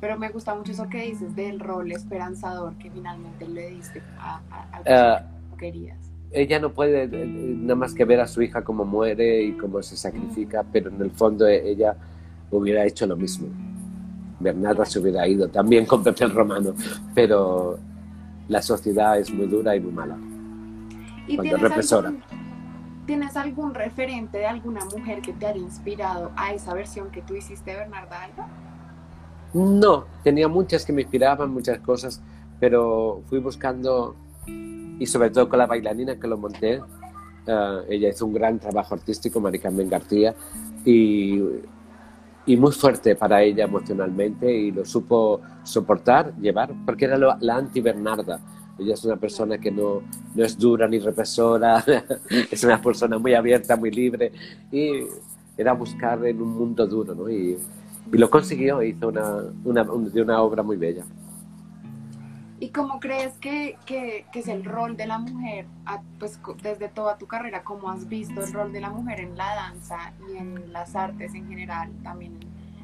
[0.00, 4.40] pero me gusta mucho eso que dices del rol esperanzador que finalmente le diste a,
[4.50, 5.98] a, a uh, querías.
[6.32, 9.82] Ella no puede eh, nada más que ver a su hija como muere y cómo
[9.82, 11.96] se sacrifica, pero en el fondo ella
[12.50, 13.48] hubiera hecho lo mismo.
[14.38, 16.74] Bernarda se hubiera ido también con Pepe el Romano,
[17.14, 17.78] pero
[18.48, 20.18] la sociedad es muy dura y muy mala.
[21.26, 22.12] ¿Y cuando represora.
[23.06, 27.36] ¿Tienes algún referente de alguna mujer que te haya inspirado a esa versión que tú
[27.36, 28.48] hiciste de Bernarda Alba?
[29.54, 32.20] No, tenía muchas que me inspiraban, muchas cosas,
[32.58, 38.26] pero fui buscando, y sobre todo con la bailarina que lo monté, uh, ella hizo
[38.26, 40.34] un gran trabajo artístico, Mari Carmen García,
[40.84, 41.40] y,
[42.44, 47.56] y, muy fuerte para ella emocionalmente, y lo supo soportar, llevar, porque era lo, la
[47.56, 48.40] anti-Bernarda
[48.78, 50.02] ella es una persona que no,
[50.34, 51.82] no es dura ni represora,
[52.50, 54.32] es una persona muy abierta, muy libre
[54.70, 55.06] y
[55.56, 57.30] era buscar en un mundo duro, ¿no?
[57.30, 57.58] Y,
[58.12, 61.04] y lo consiguió, hizo una, una, una, obra muy bella.
[62.60, 65.66] ¿Y cómo crees que, que, que, es el rol de la mujer,
[66.18, 69.54] pues desde toda tu carrera, cómo has visto el rol de la mujer en la
[69.54, 72.38] danza y en las artes en general, también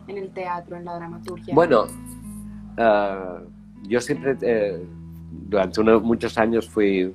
[0.09, 1.55] en, el teatro, en la dramaturgia?
[1.55, 1.85] Bueno,
[2.79, 3.47] uh,
[3.83, 4.37] yo siempre...
[4.41, 4.87] Eh,
[5.49, 7.13] durante unos, muchos años fui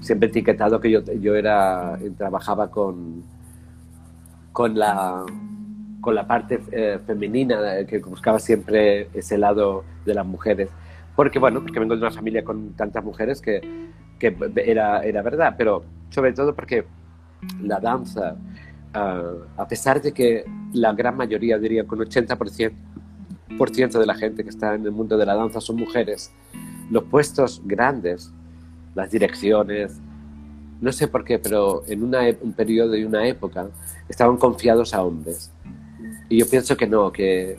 [0.00, 3.22] siempre etiquetado que yo, yo era, trabajaba con,
[4.52, 5.24] con, la,
[6.00, 10.68] con la parte eh, femenina, que buscaba siempre ese lado de las mujeres.
[11.14, 13.60] Porque, bueno, porque vengo de una familia con tantas mujeres que,
[14.18, 16.84] que era, era verdad, pero sobre todo porque
[17.60, 18.36] la danza,
[18.94, 22.72] uh, a pesar de que la gran mayoría, diría con 80%
[23.58, 26.32] por ciento de la gente que está en el mundo de la danza son mujeres,
[26.90, 28.30] los puestos grandes,
[28.94, 29.92] las direcciones,
[30.80, 33.68] no sé por qué, pero en una, un periodo y una época
[34.08, 35.50] estaban confiados a hombres.
[36.28, 37.56] Y yo pienso que no, que,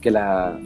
[0.00, 0.58] que la,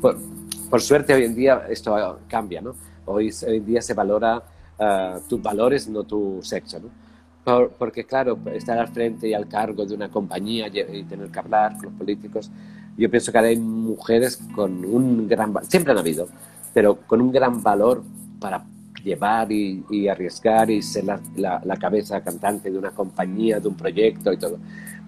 [0.00, 2.74] por, suerte hoy en día esto cambia, ¿no?
[3.06, 4.42] Hoy, hoy en día se valora
[4.78, 7.02] uh, tus valores, no tu sexo, ¿no?
[7.44, 11.72] porque claro, estar al frente y al cargo de una compañía y tener que hablar
[11.76, 12.50] con los políticos,
[12.96, 15.52] yo pienso que hay mujeres con un gran...
[15.68, 16.28] Siempre han habido,
[16.72, 18.02] pero con un gran valor
[18.40, 18.64] para
[19.02, 21.20] llevar y, arriesgar y ser la,
[21.64, 24.58] la, cabeza cantante de una compañía, de un proyecto y todo.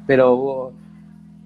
[0.07, 0.73] Pero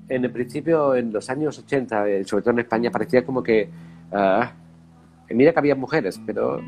[0.08, 3.68] en el principio, en los años 80, eh, sobre todo en España, parecía como que,
[4.12, 6.60] uh, mira que había mujeres, pero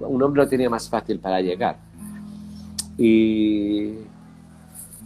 [0.00, 1.76] un hombre lo tenía más fácil para llegar.
[2.96, 3.94] Y,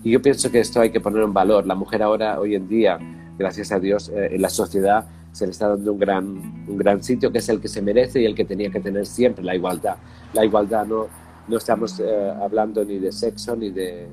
[0.05, 1.67] y, yo pienso que esto hay que poner en valor.
[1.67, 2.99] La mujer ahora, hoy en día,
[3.39, 5.07] gracias a Dios, eh, en la sociedad
[5.41, 6.27] se le está dando un gran,
[6.69, 9.07] un gran sitio que es el que se merece y el que tenía que tener
[9.07, 9.97] siempre, la igualdad.
[10.35, 11.07] La igualdad no,
[11.49, 14.07] no estamos eh, hablando ni de sexo, ni de,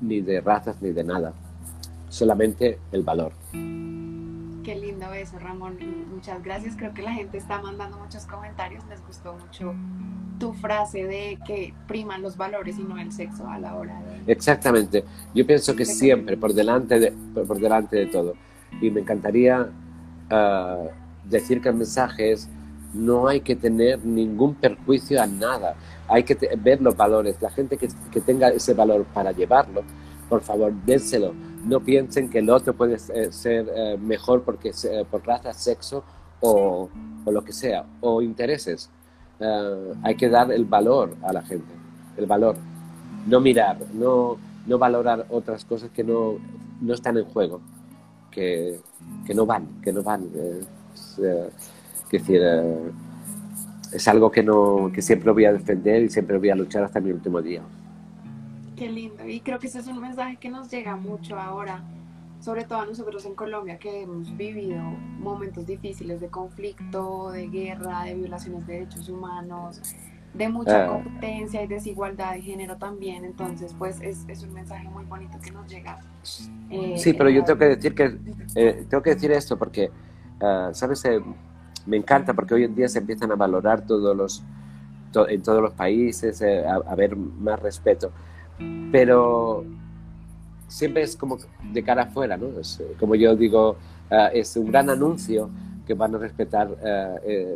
[0.00, 1.32] ni de razas, ni de nada,
[2.08, 3.30] solamente el valor.
[3.52, 5.78] Qué lindo eso, Ramón.
[6.12, 6.74] Muchas gracias.
[6.76, 8.82] Creo que la gente está mandando muchos comentarios.
[8.88, 9.74] Les gustó mucho
[10.40, 14.32] tu frase de que priman los valores y no el sexo a la hora de...
[14.32, 15.04] Exactamente.
[15.34, 18.34] Yo pienso que siempre por delante de, por delante de todo.
[18.80, 19.68] Y me encantaría
[21.24, 22.48] decir que el mensaje es
[22.94, 25.74] no hay que tener ningún perjuicio a nada,
[26.08, 29.82] hay que ver los valores, la gente que, que, tenga ese valor para llevarlo,
[30.28, 31.34] por favor, dénselo,
[31.66, 36.04] no piensen que el otro puede ser, eh, mejor porque eh, por raza, sexo
[36.40, 36.88] o,
[37.24, 38.90] o, lo que sea, o intereses.
[39.40, 41.66] Uh, hay que dar el valor a la gente,
[42.16, 42.56] el valor,
[43.26, 46.36] no mirar, no, no valorar otras cosas que no,
[46.80, 47.60] no están en juego
[48.34, 48.80] que,
[49.26, 50.28] que no van, que no van.
[50.94, 51.50] Es, eh,
[52.10, 52.90] decir, eh,
[53.92, 57.00] es algo que, no, que siempre voy a defender y siempre voy a luchar hasta
[57.00, 57.62] mi último día.
[58.76, 59.26] Qué lindo.
[59.26, 61.82] Y creo que ese es un mensaje que nos llega mucho ahora,
[62.40, 64.80] sobre todo a nosotros en Colombia, que hemos vivido
[65.18, 69.80] momentos difíciles de conflicto, de guerra, de violaciones de derechos humanos,
[70.34, 70.88] de mucha ah.
[70.88, 73.24] competencia y desigualdad de género también.
[73.24, 76.00] Entonces, pues es, es un mensaje muy bonito que nos llega.
[76.70, 78.18] Eh, sí, pero yo tengo que decir que
[78.56, 79.90] eh, tengo que decir esto porque,
[80.40, 81.20] uh, sabes, eh,
[81.86, 84.44] me encanta porque hoy en día se empiezan a valorar todos los
[85.28, 88.10] en todos los países, a, a, ver más respeto,
[88.90, 89.64] pero
[90.66, 91.38] siempre es como
[91.72, 92.58] de cara afuera, ¿no?
[92.58, 93.76] Es, como yo digo,
[94.32, 95.50] es un gran anuncio
[95.86, 96.68] que van a respetar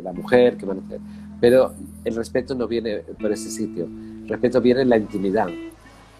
[0.01, 1.01] la mujer, que van a hacer
[1.39, 1.73] pero
[2.03, 3.85] el respeto no viene por ese sitio.
[3.85, 5.49] El respeto viene en la intimidad,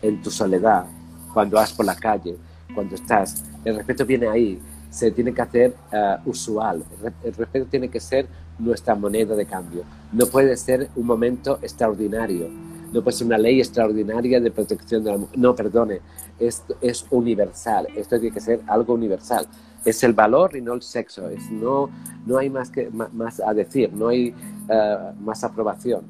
[0.02, 0.86] en tu soledad,
[1.34, 2.38] cuando vas por la calle,
[2.74, 3.44] cuando estás.
[3.64, 4.60] El respeto viene ahí,
[4.90, 6.84] se tiene que hacer eh, usual.
[7.24, 9.84] El respeto tiene que ser nuestra moneda de cambio.
[10.12, 12.50] No puede ser un momento extraordinario.
[12.92, 15.38] No puede ser una ley extraordinaria de protección de la mujer.
[15.38, 16.02] No, perdone,
[16.40, 17.88] esto es universal.
[17.96, 19.46] Esto tiene que ser algo universal.
[19.86, 21.30] Es el valor y no el sexo.
[21.30, 21.90] Es, no,
[22.26, 24.34] no hay más, que, más a decir, no hay
[24.70, 26.04] eh, más aprobación.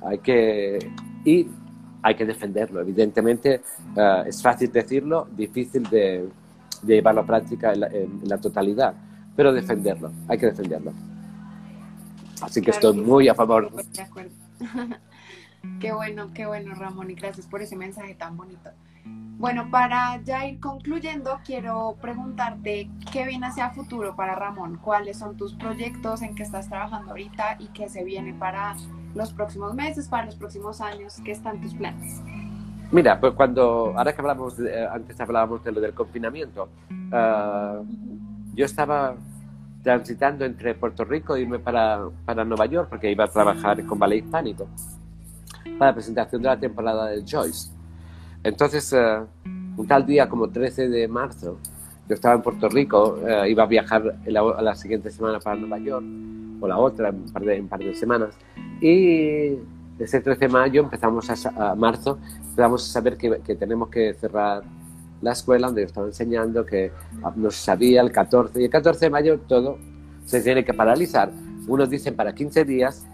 [0.00, 0.78] Hay que,
[1.24, 1.48] y
[2.02, 2.80] hay que defenderlo.
[2.80, 3.62] Evidentemente
[3.96, 6.28] eh, es fácil decirlo, difícil de,
[6.84, 8.94] llevarlo a práctica en la, totalidad,
[9.34, 10.92] pero defenderlo, hay que defenderlo.
[12.40, 13.70] Así que estoy muy a favor.
[13.72, 14.30] De acuerdo.
[15.80, 18.70] qué bueno, qué bueno, Ramón, y gracias por ese mensaje tan bonito.
[19.38, 25.36] Bueno, para ya ir concluyendo, quiero preguntarte qué viene hacia futuro para Ramón, cuáles son
[25.36, 28.74] tus proyectos, en qué estás trabajando ahorita y qué se viene para
[29.14, 32.22] los próximos meses, para los próximos años, qué están tus planes.
[32.90, 36.70] Mira, pues cuando, ahora que hablamos, eh, antes hablábamos de lo del confinamiento,
[37.12, 37.82] ah,
[38.54, 39.16] yo estaba
[39.82, 43.98] transitando entre Puerto Rico y irme para, para Nueva York porque iba a trabajar con
[43.98, 44.66] Ballet Hispánico
[45.78, 47.75] para la presentación de la temporada de Joyce.
[48.42, 49.18] Entonces, eh,
[49.76, 51.58] un tal día como 13 de marzo,
[52.08, 55.78] yo estaba en Puerto Rico, eh, iba a viajar la, la, siguiente semana para Nueva
[55.78, 56.04] York,
[56.60, 58.34] o la otra, en un par de, semanas,
[58.80, 59.58] y
[59.98, 62.18] ese 13 de mayo empezamos a, a marzo,
[62.50, 64.62] empezamos a saber que, tenemos que cerrar
[65.20, 66.92] la escuela donde yo estaba enseñando, que
[67.34, 69.78] no se sabía el 14, y el 14 de mayo todo
[70.24, 71.30] se tiene que paralizar.
[71.66, 73.06] Unos dicen para 15 días,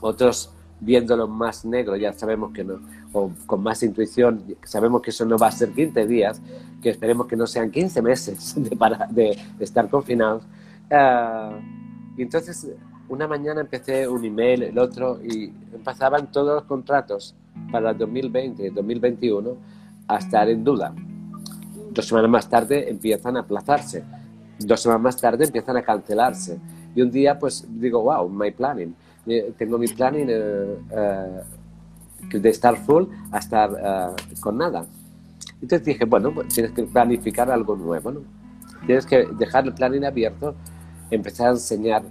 [0.00, 2.80] otros viéndolo más negro, ya sabemos que no,
[3.12, 6.40] o con más intuición, sabemos que eso no va a ser 15 días,
[6.82, 10.42] que esperemos que no sean 15 meses de, para, de estar confinados.
[10.90, 11.56] Uh,
[12.16, 12.68] y entonces
[13.08, 17.34] una mañana empecé un email, el otro, y empezaban todos los contratos
[17.70, 19.56] para el 2020 y 2021
[20.08, 20.94] a estar en duda.
[21.90, 24.02] Dos semanas más tarde empiezan a aplazarse.
[24.58, 26.58] Dos semanas más tarde empiezan a cancelarse.
[26.94, 28.94] Y un día, pues digo, wow, my planning.
[29.26, 34.86] Eh, tengo mi planning eh, eh, de estar full a estar con nada.
[35.60, 38.12] Entonces dije, bueno, pues tienes que planificar algo nuevo.
[38.86, 40.54] Tienes que dejar el planning abierto,
[41.10, 42.02] empezar a enseñar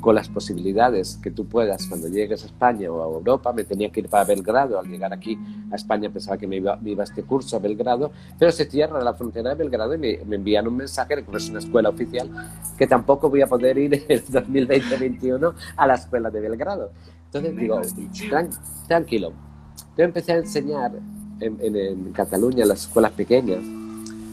[0.00, 3.52] con las posibilidades que tú puedas cuando llegues a España o a Europa.
[3.52, 4.78] Me tenía que ir para Belgrado.
[4.78, 5.38] Al llegar aquí
[5.70, 8.66] a España pensaba que me iba, me iba a este curso a Belgrado, pero se
[8.66, 11.58] cierra la frontera de Belgrado y me, me envían un mensaje de que es una
[11.58, 12.30] escuela oficial
[12.76, 16.90] que tampoco voy a poder ir en el 2020-2021 a la escuela de Belgrado.
[17.26, 17.80] Entonces digo,
[18.86, 19.32] tranquilo.
[19.96, 20.92] Yo empecé a enseñar
[21.40, 23.60] en, en, en Cataluña las escuelas pequeñas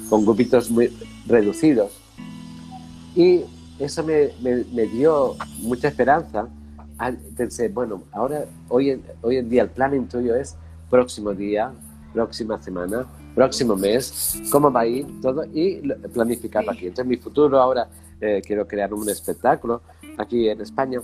[0.09, 0.91] con grupitos muy
[1.25, 1.91] reducidos
[3.15, 3.43] y
[3.83, 6.47] eso me, me, dio mucha esperanza.
[7.35, 10.55] Pensé, bueno, ahora, hoy en, hoy en día el planning tuyo es
[10.89, 11.71] próximo día,
[12.13, 15.81] próxima semana, próximo mes, cómo va a ir todo y
[16.13, 16.87] planificarlo aquí.
[16.87, 17.87] Entonces, mi futuro ahora
[18.19, 19.81] eh, quiero crear un espectáculo
[20.17, 21.01] aquí en España.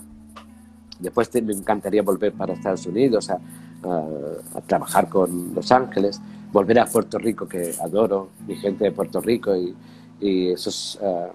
[0.99, 3.39] Después me encantaría volver para Estados Unidos a,
[3.83, 6.21] a, trabajar con Los Ángeles,
[6.51, 9.75] volver a Puerto Rico, que adoro, mi gente de Puerto Rico y,
[10.19, 11.27] y esos uh,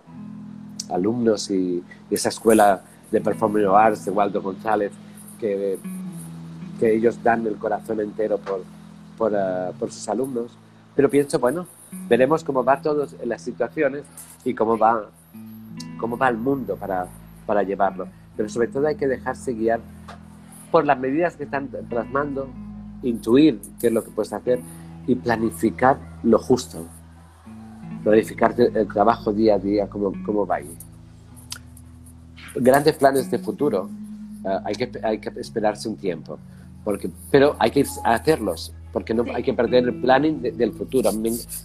[0.93, 4.93] alumnos y, esa escuela de Performing Arts de Waldo González,
[5.40, 5.78] que,
[6.78, 8.62] que ellos dan el corazón entero por,
[9.16, 9.32] por,
[9.78, 10.57] por, sus alumnos.
[10.95, 11.66] Pero pienso, bueno,
[12.09, 14.05] veremos cómo va todas las situaciones
[14.45, 15.07] y cómo va,
[15.99, 17.07] cómo va el mundo para,
[17.47, 18.09] para llevarlo.
[18.36, 19.80] Pero sobre todo hay que dejarse guiar
[20.70, 22.49] por las medidas que están plasmando,
[23.03, 24.61] intuir qué es lo que puedes hacer
[25.07, 26.86] y planificar lo justo
[28.03, 30.61] planificar el trabajo día a día, cómo, cómo va a.
[32.55, 33.88] Grandes planes de futuro,
[34.44, 36.38] uh, hay, que, hay que esperarse un tiempo,
[36.84, 41.11] porque, pero hay que hacerlos, porque no hay que perder el planning de, del futuro.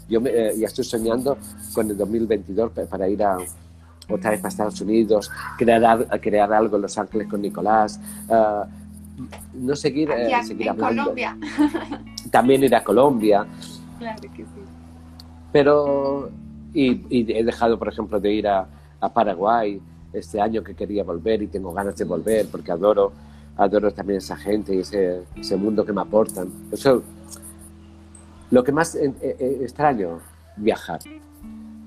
[0.07, 1.37] Yo me, eh, ya estoy soñando
[1.73, 3.37] con el 2022 para ir a,
[4.09, 7.99] otra vez a Estados Unidos, crear, crear algo en Los Ángeles con Nicolás.
[8.29, 8.65] Uh,
[9.53, 11.03] no seguir, eh, seguir en hablando.
[11.03, 11.37] Colombia.
[12.31, 13.45] También ir a Colombia.
[13.97, 14.61] Claro que sí.
[15.51, 16.29] Pero,
[16.73, 18.67] y, y he dejado, por ejemplo, de ir a,
[18.99, 19.81] a, Paraguay
[20.19, 23.11] este año que quería volver y tengo ganas de volver porque adoro,
[23.55, 26.49] adoro también esa gente y ese, ese mundo que me aportan.
[26.71, 27.03] Eso,
[28.51, 30.19] lo que más eh, eh, extraño,
[30.55, 30.99] viajar.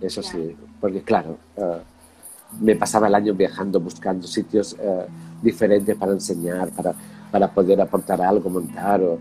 [0.00, 5.04] Eso sí, porque claro, uh, me pasaba el año viajando, buscando sitios uh,
[5.42, 6.94] diferentes para enseñar, para,
[7.30, 9.00] para poder aportar algo, montar.
[9.02, 9.18] O,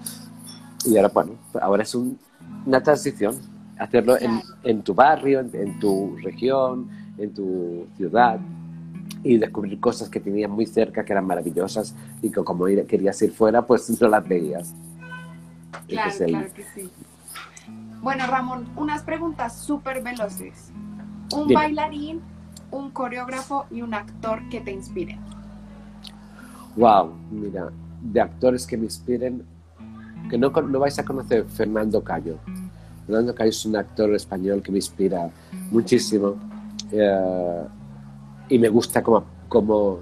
[0.85, 1.31] y ahora, bueno,
[1.61, 2.17] ahora es un,
[2.65, 3.35] una transición
[3.77, 8.39] hacerlo en, en, tu barrio, en, en, tu región, en tu ciudad
[9.23, 13.21] y descubrir cosas que tenías muy cerca que eran maravillosas y que como ir, querías
[13.21, 14.73] ir fuera, pues no las veías.
[15.87, 16.11] Claro,
[16.53, 16.89] que sí.
[18.01, 20.71] Bueno, Ramón, unas preguntas súper veloces.
[21.33, 22.21] Un bailarín,
[22.71, 25.19] un coreógrafo y un actor que te inspiren.
[26.75, 29.43] Wow, mira, de actores que me inspiren,
[30.29, 32.37] que no, no vais a conocer Fernando Cayo.
[33.05, 35.29] Fernando Cayo es un actor español que me inspira
[35.71, 36.35] muchísimo
[36.91, 37.65] eh,
[38.49, 39.99] y me gusta cómo, cómo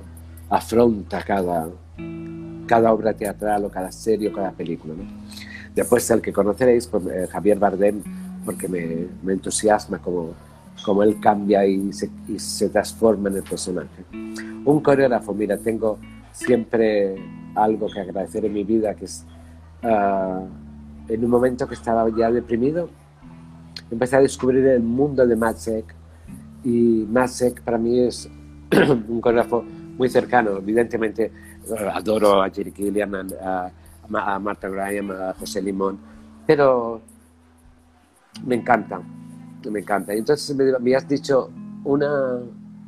[0.49, 1.69] afronta cada,
[2.65, 4.93] cada obra teatral o cada serie o cada película.
[5.75, 8.01] Después el que conoceréis, pues, eh, Javier Bardem,
[8.45, 10.33] porque me, me, entusiasma como,
[10.83, 14.05] como él cambia y se, y se transforma en el personaje.
[14.65, 15.99] Un coreógrafo, mira, tengo
[16.31, 17.15] siempre
[17.55, 19.25] algo que agradecer en mi vida, que es
[19.83, 20.45] uh,
[21.07, 22.89] en un momento que estaba ya deprimido,
[23.89, 25.95] empecé a descubrir el mundo de Matsek
[26.63, 28.29] y Matsek para mí es
[29.07, 29.63] un coreógrafo
[29.97, 31.31] muy cercano, evidentemente
[31.93, 33.71] adoro a Jerry Killian, a,
[34.13, 35.99] a Marta Graham, a José Limón,
[36.45, 37.01] pero
[38.45, 39.01] me encanta,
[39.69, 40.13] me encanta.
[40.13, 41.49] Entonces me, me has dicho
[41.83, 42.39] una,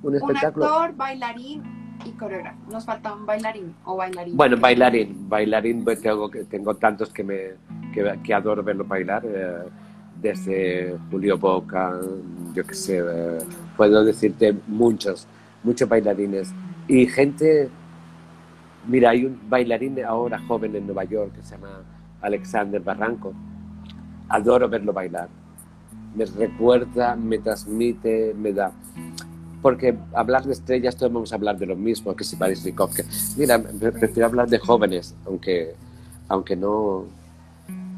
[0.04, 0.66] un espectáculo.
[0.66, 1.64] Un actor, bailarín
[2.06, 2.60] y coreógrafo.
[2.72, 4.38] Nos falta un bailarín o bailarín.
[4.38, 7.38] Bueno, bailarín, bailarín, pues tengo, tengo tantos que, me,
[7.94, 9.24] que, que adoro verlo bailar.
[9.26, 9.70] Eh,
[10.22, 11.98] desde Julio Boca,
[12.54, 13.38] yo qué sé, eh,
[13.78, 15.28] puedo decirte muchos,
[15.64, 16.54] muchos bailarines.
[16.88, 17.70] Y gente
[18.88, 21.84] Mira, hay un bailarín ahora joven en Nueva York que se llama
[22.22, 23.34] Alexander Barranco.
[24.30, 25.30] Adoro verlo bailar.
[26.16, 28.72] Me recuerda, me transmite, me da.
[29.62, 33.06] Porque hablar de estrellas, todos vamos a hablar de lo mismo, que si Paris que
[33.38, 35.76] Mira, prefiero hablar de jóvenes, aunque,
[36.30, 37.06] aunque, no,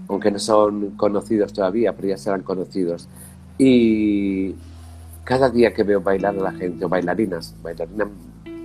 [0.07, 3.07] aunque no son conocidos todavía, pero ya serán conocidos.
[3.57, 4.55] Y
[5.31, 8.09] cada día que veo bailar a la gente, o bailarinas, bailarinas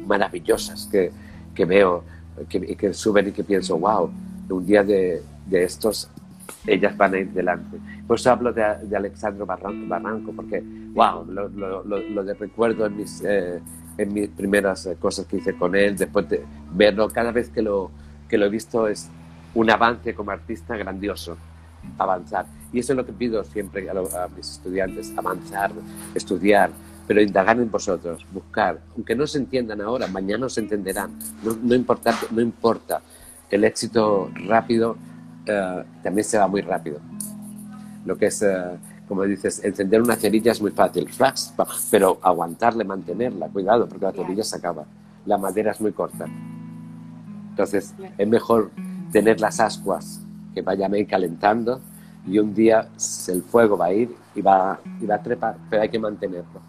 [0.04, 1.12] maravillosas que,
[1.54, 2.02] que veo,
[2.48, 4.10] que, que suben y que pienso, wow,
[4.50, 6.10] un día de, de, estos
[6.66, 7.78] ellas van a ir delante.
[8.04, 10.60] Por eso hablo de, de Alexandro Barranco, porque,
[10.92, 13.60] wow, lo, lo, lo, de recuerdo en mis, eh,
[13.96, 16.42] en mis primeras eh, cosas que hice con él, después de
[16.72, 17.92] verlo, cada vez que lo,
[18.28, 19.08] que lo he visto es
[19.54, 21.36] un avance como artista grandioso,
[21.98, 22.46] avanzar.
[22.72, 25.72] Y eso es lo que pido siempre a, a mis estudiantes, avanzar,
[26.14, 26.70] estudiar,
[27.06, 31.10] pero indagar en vosotros, buscar, aunque no se entiendan ahora, mañana se entenderán,
[31.42, 33.00] no, no, importa, no importa,
[33.50, 36.98] el éxito rápido uh, también se va muy rápido.
[38.04, 38.76] Lo que es, uh,
[39.06, 41.08] como dices, encender una cerilla es muy fácil,
[41.90, 44.84] pero aguantarle, mantenerla, cuidado, porque la cerilla se acaba,
[45.24, 46.26] la madera es muy corta.
[47.50, 48.70] Entonces, es mejor
[49.12, 50.25] tener las ascuas
[50.56, 51.82] que vayan ahí calentando
[52.26, 52.88] y un día
[53.28, 56.62] el fuego va a ir y va, y va a trepar, pero hay que mantenerlo.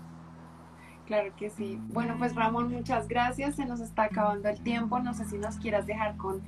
[1.05, 1.79] Claro que sí.
[1.93, 3.55] Bueno, pues Ramón, muchas gracias.
[3.55, 4.99] Se nos está acabando el tiempo.
[4.99, 6.41] No sé si nos quieras dejar con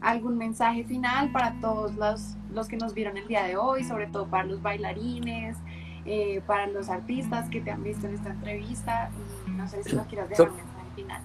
[0.00, 4.06] algún mensaje final para todos los, los que nos vieron el día de hoy, sobre
[4.06, 5.58] todo para los bailarines,
[6.06, 9.10] eh, para los artistas que te han visto en esta entrevista.
[9.46, 11.22] Y no sé si nos quieras dejar un mensaje final.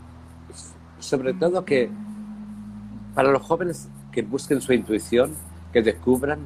[1.00, 1.90] Sobre todo que
[3.16, 5.34] para los jóvenes que busquen su intuición,
[5.72, 6.40] que descubran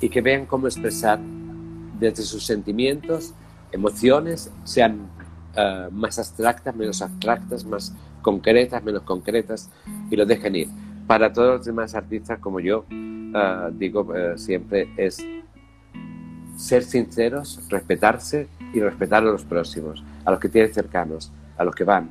[0.00, 1.20] y que vean cómo expresar
[1.98, 3.32] desde sus sentimientos,
[3.70, 5.08] emociones, sean
[5.56, 9.70] uh, más abstractas, menos abstractas, más concretas, menos concretas,
[10.10, 10.68] y lo dejen ir.
[11.06, 15.24] Para todos los demás artistas como yo, uh, digo uh, siempre, es
[16.56, 21.74] ser sinceros, respetarse y respetar a los próximos, a los que tienen cercanos, a los
[21.74, 22.08] que van.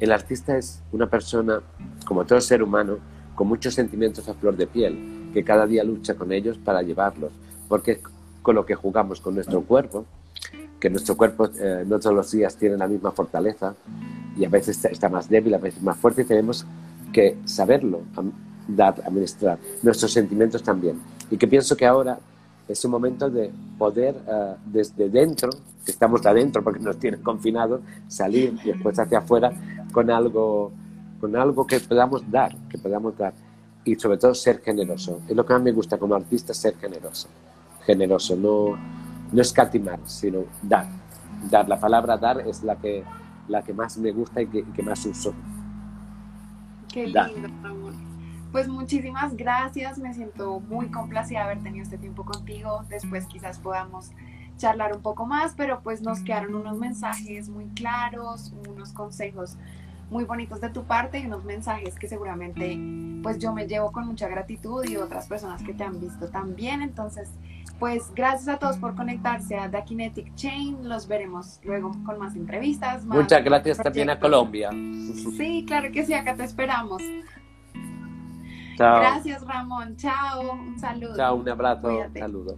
[0.00, 1.60] el artista es una persona,
[2.06, 2.98] como todo ser humano,
[3.36, 7.30] con muchos sentimientos a flor de piel, que cada día lucha con ellos para llevarlos,
[7.68, 8.00] porque
[8.42, 10.04] con lo que jugamos con nuestro cuerpo,
[10.80, 13.74] que nuestro cuerpo eh, no todos los días tiene la misma fortaleza
[14.36, 16.66] y a veces está más débil, a veces más fuerte y tenemos
[17.12, 18.00] que saberlo,
[18.68, 21.00] dar, administrar nuestros sentimientos también.
[21.30, 22.18] Y que pienso que ahora
[22.68, 25.50] es un momento de poder uh, desde dentro,
[25.84, 29.52] que estamos adentro porque nos tienen confinados, salir y después hacia afuera
[29.92, 30.72] con algo,
[31.20, 33.32] con algo que podamos dar, que podamos dar
[33.84, 35.20] y sobre todo ser generoso.
[35.28, 37.28] Es lo que más me gusta como artista, ser generoso.
[37.84, 38.76] Generoso, no
[39.32, 40.86] no escatimar, sino dar.
[41.50, 43.04] Dar, la palabra dar es la que,
[43.48, 45.34] la que más me gusta y que, que más uso.
[46.92, 47.92] Qué lindo, amor.
[48.52, 52.84] Pues muchísimas gracias, me siento muy complacida de haber tenido este tiempo contigo.
[52.88, 54.12] Después quizás podamos
[54.56, 59.58] charlar un poco más, pero pues nos quedaron unos mensajes muy claros, unos consejos
[60.10, 62.78] muy bonitos de tu parte y unos mensajes que seguramente
[63.22, 66.82] pues yo me llevo con mucha gratitud y otras personas que te han visto también.
[66.82, 67.30] Entonces,
[67.78, 70.88] pues gracias a todos por conectarse a The Kinetic Chain.
[70.88, 73.04] Los veremos luego con más entrevistas.
[73.04, 74.70] Muchas gracias también a Colombia.
[75.36, 77.02] Sí, claro que sí, acá te esperamos.
[78.76, 79.00] Chao.
[79.00, 79.96] Gracias, Ramón.
[79.96, 80.52] Chao.
[80.52, 81.16] Un saludo.
[81.16, 81.88] Chao, un abrazo.
[81.88, 82.56] Un saludo.